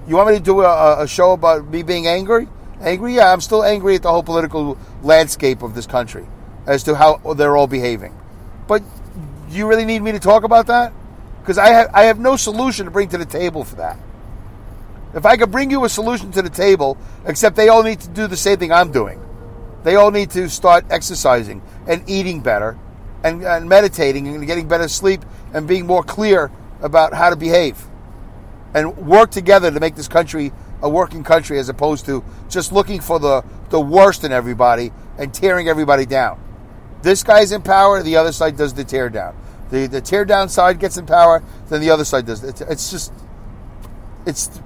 You 0.06 0.16
want 0.16 0.30
me 0.30 0.36
to 0.36 0.42
do 0.42 0.60
a, 0.60 1.02
a 1.02 1.08
show 1.08 1.32
about 1.32 1.66
me 1.66 1.82
being 1.82 2.06
angry? 2.06 2.48
Angry? 2.80 3.14
Yeah, 3.14 3.32
I'm 3.32 3.40
still 3.40 3.64
angry 3.64 3.96
at 3.96 4.02
the 4.02 4.10
whole 4.10 4.22
political 4.22 4.78
landscape 5.02 5.62
of 5.62 5.74
this 5.74 5.86
country 5.86 6.26
as 6.66 6.84
to 6.84 6.94
how 6.94 7.16
they're 7.34 7.56
all 7.56 7.66
behaving. 7.66 8.16
But 8.70 8.84
do 9.50 9.56
you 9.56 9.66
really 9.66 9.84
need 9.84 10.00
me 10.00 10.12
to 10.12 10.20
talk 10.20 10.44
about 10.44 10.68
that? 10.68 10.92
Because 11.40 11.58
I 11.58 11.70
have, 11.70 11.90
I 11.92 12.04
have 12.04 12.20
no 12.20 12.36
solution 12.36 12.84
to 12.84 12.92
bring 12.92 13.08
to 13.08 13.18
the 13.18 13.24
table 13.24 13.64
for 13.64 13.74
that. 13.74 13.98
If 15.12 15.26
I 15.26 15.36
could 15.36 15.50
bring 15.50 15.72
you 15.72 15.84
a 15.84 15.88
solution 15.88 16.30
to 16.30 16.40
the 16.40 16.50
table, 16.50 16.96
except 17.26 17.56
they 17.56 17.68
all 17.68 17.82
need 17.82 17.98
to 18.02 18.08
do 18.08 18.28
the 18.28 18.36
same 18.36 18.58
thing 18.58 18.70
I'm 18.70 18.92
doing. 18.92 19.20
They 19.82 19.96
all 19.96 20.12
need 20.12 20.30
to 20.30 20.48
start 20.48 20.84
exercising 20.88 21.62
and 21.88 22.08
eating 22.08 22.42
better 22.42 22.78
and, 23.24 23.42
and 23.42 23.68
meditating 23.68 24.28
and 24.28 24.46
getting 24.46 24.68
better 24.68 24.86
sleep 24.86 25.24
and 25.52 25.66
being 25.66 25.84
more 25.84 26.04
clear 26.04 26.52
about 26.80 27.12
how 27.12 27.30
to 27.30 27.34
behave 27.34 27.76
and 28.72 28.96
work 28.98 29.32
together 29.32 29.72
to 29.72 29.80
make 29.80 29.96
this 29.96 30.06
country 30.06 30.52
a 30.80 30.88
working 30.88 31.24
country 31.24 31.58
as 31.58 31.68
opposed 31.68 32.06
to 32.06 32.22
just 32.48 32.70
looking 32.70 33.00
for 33.00 33.18
the, 33.18 33.44
the 33.70 33.80
worst 33.80 34.22
in 34.22 34.30
everybody 34.30 34.92
and 35.18 35.34
tearing 35.34 35.68
everybody 35.68 36.06
down. 36.06 36.40
This 37.02 37.22
guy's 37.22 37.52
in 37.52 37.62
power, 37.62 38.02
the 38.02 38.16
other 38.16 38.32
side 38.32 38.56
does 38.56 38.74
the 38.74 38.84
tear 38.84 39.08
down. 39.08 39.36
The 39.70 39.86
the 39.86 40.00
tear 40.00 40.24
down 40.24 40.48
side 40.48 40.78
gets 40.78 40.96
in 40.96 41.06
power, 41.06 41.42
then 41.68 41.80
the 41.80 41.90
other 41.90 42.04
side 42.04 42.26
does. 42.26 42.44
It. 42.44 42.60
it's 42.62 42.90
just, 42.90 43.12
it's, 44.26 44.60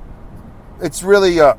it's 0.80 1.02
really 1.02 1.38
uh, 1.40 1.54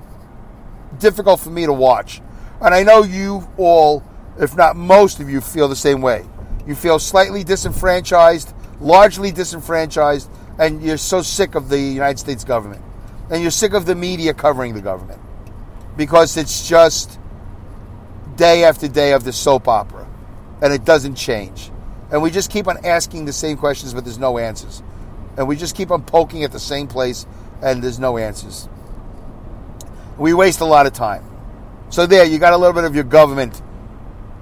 difficult 1.00 1.40
for 1.40 1.50
me 1.50 1.66
to 1.66 1.74
watch, 1.74 2.22
and 2.62 2.74
I 2.74 2.84
know 2.84 3.04
you 3.04 3.48
all, 3.58 4.04
if 4.40 4.56
not 4.58 4.76
most 4.76 5.20
of 5.20 5.30
you, 5.30 5.42
feel 5.42 5.68
the 5.68 5.76
same 5.76 6.02
way. 6.02 6.26
You 6.68 6.76
feel 6.76 7.00
slightly 7.00 7.44
disenfranchised, 7.44 8.54
largely 8.82 9.32
disenfranchised, 9.32 10.30
and 10.60 10.82
you're 10.82 10.98
so 10.98 11.22
sick 11.22 11.56
of 11.56 11.70
the 11.70 11.80
United 11.80 12.20
States 12.20 12.44
government, 12.44 12.82
and 13.30 13.42
you're 13.42 13.52
sick 13.52 13.74
of 13.74 13.86
the 13.86 13.96
media 13.96 14.34
covering 14.34 14.74
the 14.74 14.82
government 14.82 15.22
because 15.96 16.36
it's 16.36 16.68
just 16.68 17.20
day 18.36 18.66
after 18.66 18.88
day 18.88 19.14
of 19.14 19.24
the 19.24 19.32
soap 19.32 19.68
opera 19.68 20.05
and 20.62 20.74
it 20.74 20.86
doesn't 20.86 21.16
change. 21.16 21.72
And 22.12 22.22
we 22.22 22.32
just 22.32 22.52
keep 22.52 22.68
on 22.68 22.86
asking 22.86 23.26
the 23.26 23.34
same 23.34 23.58
questions, 23.58 23.94
but 23.94 24.04
there's 24.04 24.20
no 24.20 24.38
answers. 24.38 24.84
And 25.38 25.48
we 25.48 25.56
just 25.56 25.76
keep 25.76 25.92
on 25.92 26.04
poking 26.04 26.44
at 26.44 26.52
the 26.52 26.60
same 26.60 26.88
place, 26.88 27.26
and 27.62 27.84
there's 27.84 28.00
no 28.00 28.18
answers. 28.18 28.70
We 30.18 30.34
waste 30.34 30.62
a 30.62 30.66
lot 30.66 30.86
of 30.86 30.94
time. 30.94 31.26
So 31.90 32.06
there, 32.06 32.24
you 32.26 32.40
got 32.40 32.54
a 32.54 32.58
little 32.58 32.74
bit 32.74 32.84
of 32.84 32.96
your 32.96 33.04
government, 33.04 33.62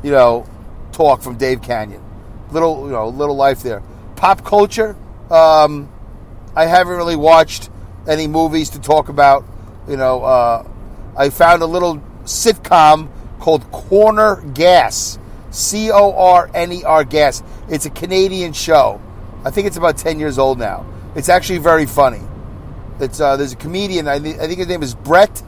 you 0.03 0.11
know, 0.11 0.45
talk 0.91 1.21
from 1.21 1.37
Dave 1.37 1.61
Kanyan. 1.61 2.01
Little, 2.51 2.85
you 2.85 2.91
know, 2.91 3.07
little 3.09 3.35
life 3.35 3.63
there. 3.63 3.81
Pop 4.15 4.45
culture. 4.45 4.95
Um, 5.31 5.91
I 6.55 6.65
haven't 6.65 6.95
really 6.95 7.15
watched 7.15 7.69
any 8.07 8.27
movies 8.27 8.69
to 8.71 8.79
talk 8.79 9.09
about. 9.09 9.45
You 9.87 9.97
know, 9.97 10.23
uh, 10.23 10.67
I 11.17 11.29
found 11.29 11.63
a 11.63 11.65
little 11.65 11.97
sitcom 12.23 13.09
called 13.39 13.69
Corner 13.71 14.41
Gas 14.53 15.17
C 15.53 15.91
O 15.91 16.13
R 16.13 16.49
N 16.53 16.71
E 16.71 16.83
R 16.83 17.03
Gas. 17.03 17.43
It's 17.69 17.85
a 17.85 17.89
Canadian 17.91 18.53
show. 18.53 18.99
I 19.45 19.51
think 19.51 19.67
it's 19.67 19.77
about 19.77 19.97
10 19.97 20.19
years 20.19 20.39
old 20.39 20.57
now. 20.57 20.85
It's 21.15 21.29
actually 21.29 21.59
very 21.59 21.85
funny. 21.85 22.21
It's 22.99 23.19
uh, 23.19 23.37
There's 23.37 23.53
a 23.53 23.57
comedian, 23.57 24.07
I, 24.07 24.19
th- 24.19 24.37
I 24.37 24.47
think 24.47 24.57
his 24.59 24.67
name 24.67 24.81
is 24.81 24.95
Brett 24.95 25.43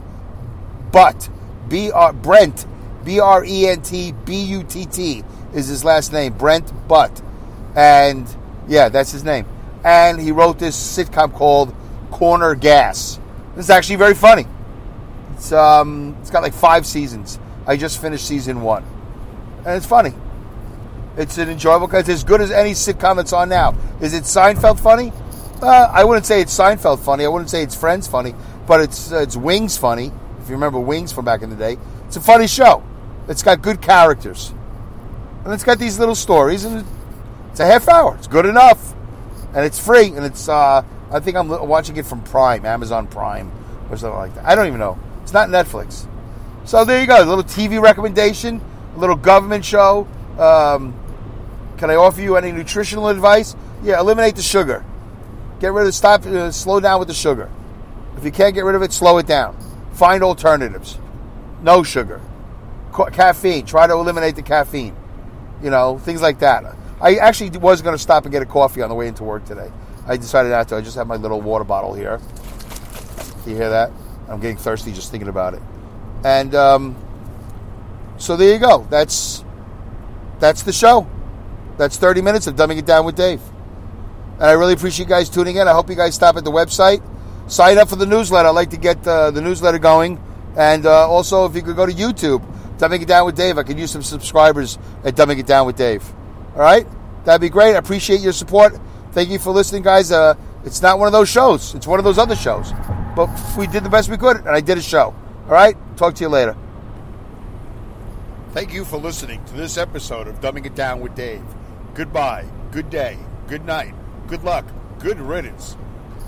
Butt. 0.92 1.28
B 1.68 1.90
R 1.90 2.12
Brent. 2.12 2.66
B 3.04 3.18
R 3.18 3.44
E 3.44 3.66
N 3.66 3.82
T 3.82 4.12
B 4.12 4.44
U 4.44 4.62
T 4.62 4.86
T 4.86 5.24
is 5.52 5.66
his 5.66 5.84
last 5.84 6.12
name. 6.12 6.34
Brent 6.34 6.72
Butt. 6.86 7.20
And 7.74 8.28
yeah, 8.68 8.88
that's 8.88 9.10
his 9.10 9.24
name. 9.24 9.46
And 9.84 10.20
he 10.20 10.30
wrote 10.30 10.58
this 10.58 10.76
sitcom 10.76 11.32
called 11.32 11.74
Corner 12.12 12.54
Gas. 12.54 13.18
It's 13.56 13.70
actually 13.70 13.96
very 13.96 14.14
funny. 14.14 14.46
It's 15.34 15.50
um, 15.50 16.16
it's 16.20 16.30
got 16.30 16.42
like 16.42 16.54
five 16.54 16.86
seasons. 16.86 17.40
I 17.66 17.76
just 17.76 18.00
finished 18.00 18.26
season 18.26 18.60
one 18.60 18.84
and 19.66 19.76
it's 19.76 19.86
funny. 19.86 20.14
It's 21.16 21.38
an 21.38 21.48
enjoyable. 21.48 21.92
It's 21.92 22.08
as 22.08 22.22
good 22.22 22.40
as 22.40 22.50
any 22.50 22.70
sitcom 22.70 23.16
that's 23.16 23.32
on 23.32 23.48
now. 23.48 23.74
Is 24.00 24.14
it 24.14 24.22
Seinfeld 24.22 24.78
funny? 24.78 25.12
Uh, 25.60 25.90
I 25.92 26.04
wouldn't 26.04 26.24
say 26.24 26.40
it's 26.40 26.56
Seinfeld 26.56 27.00
funny. 27.00 27.24
I 27.24 27.28
wouldn't 27.28 27.50
say 27.50 27.62
it's 27.62 27.74
Friends 27.74 28.06
funny, 28.06 28.34
but 28.66 28.80
it's 28.80 29.10
uh, 29.12 29.18
it's 29.18 29.36
Wings 29.36 29.76
funny. 29.76 30.12
If 30.40 30.48
you 30.48 30.54
remember 30.54 30.78
Wings 30.78 31.12
from 31.12 31.24
back 31.24 31.42
in 31.42 31.50
the 31.50 31.56
day, 31.56 31.78
it's 32.06 32.16
a 32.16 32.20
funny 32.20 32.46
show. 32.46 32.84
It's 33.28 33.42
got 33.42 33.60
good 33.60 33.82
characters, 33.82 34.54
and 35.44 35.52
it's 35.52 35.64
got 35.64 35.78
these 35.78 35.98
little 35.98 36.14
stories, 36.14 36.64
and 36.64 36.86
it's 37.50 37.58
a 37.58 37.66
half 37.66 37.88
hour. 37.88 38.14
It's 38.16 38.28
good 38.28 38.46
enough, 38.46 38.94
and 39.52 39.64
it's 39.64 39.84
free, 39.84 40.08
and 40.08 40.24
it's. 40.24 40.48
Uh, 40.48 40.84
I 41.10 41.20
think 41.20 41.36
I'm 41.36 41.48
watching 41.48 41.96
it 41.96 42.06
from 42.06 42.22
Prime, 42.22 42.64
Amazon 42.64 43.08
Prime, 43.08 43.50
or 43.90 43.96
something 43.96 44.18
like 44.18 44.34
that. 44.36 44.44
I 44.44 44.54
don't 44.54 44.66
even 44.68 44.78
know. 44.78 44.98
It's 45.22 45.32
not 45.32 45.48
Netflix. 45.48 46.06
So 46.66 46.84
there 46.84 47.00
you 47.00 47.06
go. 47.06 47.16
A 47.16 47.24
little 47.24 47.44
TV 47.44 47.80
recommendation 47.80 48.60
little 48.96 49.16
government 49.16 49.64
show. 49.64 50.06
Um, 50.38 50.94
can 51.78 51.90
I 51.90 51.96
offer 51.96 52.20
you 52.20 52.36
any 52.36 52.52
nutritional 52.52 53.08
advice? 53.08 53.54
Yeah, 53.82 54.00
eliminate 54.00 54.36
the 54.36 54.42
sugar. 54.42 54.84
Get 55.60 55.72
rid 55.72 55.86
of, 55.86 55.94
stop, 55.94 56.24
uh, 56.26 56.50
slow 56.50 56.80
down 56.80 56.98
with 56.98 57.08
the 57.08 57.14
sugar. 57.14 57.50
If 58.16 58.24
you 58.24 58.30
can't 58.30 58.54
get 58.54 58.64
rid 58.64 58.74
of 58.74 58.82
it, 58.82 58.92
slow 58.92 59.18
it 59.18 59.26
down. 59.26 59.56
Find 59.92 60.22
alternatives. 60.22 60.98
No 61.62 61.82
sugar. 61.82 62.20
Ca- 62.92 63.10
caffeine. 63.10 63.64
Try 63.66 63.86
to 63.86 63.94
eliminate 63.94 64.36
the 64.36 64.42
caffeine. 64.42 64.96
You 65.62 65.70
know, 65.70 65.98
things 65.98 66.20
like 66.20 66.40
that. 66.40 66.64
I 67.00 67.16
actually 67.16 67.50
was 67.58 67.82
going 67.82 67.94
to 67.94 68.02
stop 68.02 68.24
and 68.24 68.32
get 68.32 68.42
a 68.42 68.46
coffee 68.46 68.82
on 68.82 68.88
the 68.88 68.94
way 68.94 69.08
into 69.08 69.24
work 69.24 69.44
today. 69.44 69.70
I 70.06 70.16
decided 70.16 70.50
not 70.50 70.68
to. 70.68 70.76
I 70.76 70.80
just 70.80 70.96
have 70.96 71.06
my 71.06 71.16
little 71.16 71.40
water 71.40 71.64
bottle 71.64 71.94
here. 71.94 72.20
You 73.46 73.54
hear 73.54 73.70
that? 73.70 73.90
I'm 74.28 74.40
getting 74.40 74.56
thirsty 74.56 74.92
just 74.92 75.10
thinking 75.10 75.28
about 75.28 75.54
it. 75.54 75.62
And 76.24 76.54
um, 76.54 76.96
so 78.18 78.36
there 78.36 78.52
you 78.52 78.58
go. 78.58 78.86
That's 78.90 79.44
that's 80.38 80.62
the 80.62 80.72
show. 80.72 81.08
That's 81.76 81.96
30 81.96 82.22
minutes 82.22 82.46
of 82.46 82.56
dumbing 82.56 82.78
it 82.78 82.86
down 82.86 83.04
with 83.04 83.16
Dave. 83.16 83.40
And 84.34 84.44
I 84.44 84.52
really 84.52 84.74
appreciate 84.74 85.06
you 85.06 85.08
guys 85.08 85.28
tuning 85.28 85.56
in. 85.56 85.68
I 85.68 85.72
hope 85.72 85.88
you 85.88 85.96
guys 85.96 86.14
stop 86.14 86.36
at 86.36 86.44
the 86.44 86.50
website, 86.50 87.02
sign 87.50 87.78
up 87.78 87.88
for 87.88 87.96
the 87.96 88.06
newsletter. 88.06 88.48
I'd 88.48 88.52
like 88.52 88.70
to 88.70 88.76
get 88.76 89.06
uh, 89.06 89.30
the 89.30 89.40
newsletter 89.40 89.78
going. 89.78 90.22
And 90.56 90.86
uh, 90.86 91.08
also, 91.08 91.44
if 91.46 91.54
you 91.54 91.62
could 91.62 91.76
go 91.76 91.86
to 91.86 91.92
YouTube, 91.92 92.44
Dumbing 92.78 93.02
It 93.02 93.08
Down 93.08 93.26
with 93.26 93.36
Dave, 93.36 93.58
I 93.58 93.62
could 93.62 93.78
use 93.78 93.90
some 93.90 94.02
subscribers 94.02 94.78
at 95.04 95.14
Dumbing 95.14 95.38
It 95.38 95.46
Down 95.46 95.66
with 95.66 95.76
Dave. 95.76 96.04
All 96.54 96.60
right? 96.62 96.86
That'd 97.24 97.40
be 97.40 97.50
great. 97.50 97.74
I 97.74 97.78
appreciate 97.78 98.20
your 98.20 98.32
support. 98.32 98.78
Thank 99.12 99.30
you 99.30 99.38
for 99.38 99.50
listening, 99.50 99.82
guys. 99.82 100.12
Uh, 100.12 100.34
it's 100.64 100.82
not 100.82 100.98
one 100.98 101.06
of 101.06 101.12
those 101.12 101.28
shows, 101.28 101.74
it's 101.74 101.86
one 101.86 101.98
of 101.98 102.04
those 102.04 102.18
other 102.18 102.36
shows. 102.36 102.72
But 103.14 103.30
we 103.56 103.66
did 103.66 103.84
the 103.84 103.90
best 103.90 104.10
we 104.10 104.16
could, 104.16 104.38
and 104.38 104.48
I 104.48 104.60
did 104.60 104.78
a 104.78 104.82
show. 104.82 105.14
All 105.46 105.52
right? 105.52 105.76
Talk 105.96 106.14
to 106.16 106.24
you 106.24 106.28
later. 106.28 106.56
Thank 108.56 108.72
you 108.72 108.86
for 108.86 108.96
listening 108.96 109.44
to 109.44 109.52
this 109.52 109.76
episode 109.76 110.26
of 110.26 110.40
Dumbing 110.40 110.64
It 110.64 110.74
Down 110.74 111.00
with 111.00 111.14
Dave. 111.14 111.44
Goodbye, 111.92 112.46
good 112.70 112.88
day, 112.88 113.18
good 113.48 113.66
night, 113.66 113.92
good 114.28 114.44
luck, 114.44 114.64
good 114.98 115.20
riddance, 115.20 115.76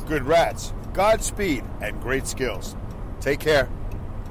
good 0.06 0.24
rats, 0.24 0.74
Godspeed, 0.92 1.64
and 1.80 1.98
great 2.02 2.26
skills. 2.26 2.76
Take 3.22 3.40
care. 3.40 3.70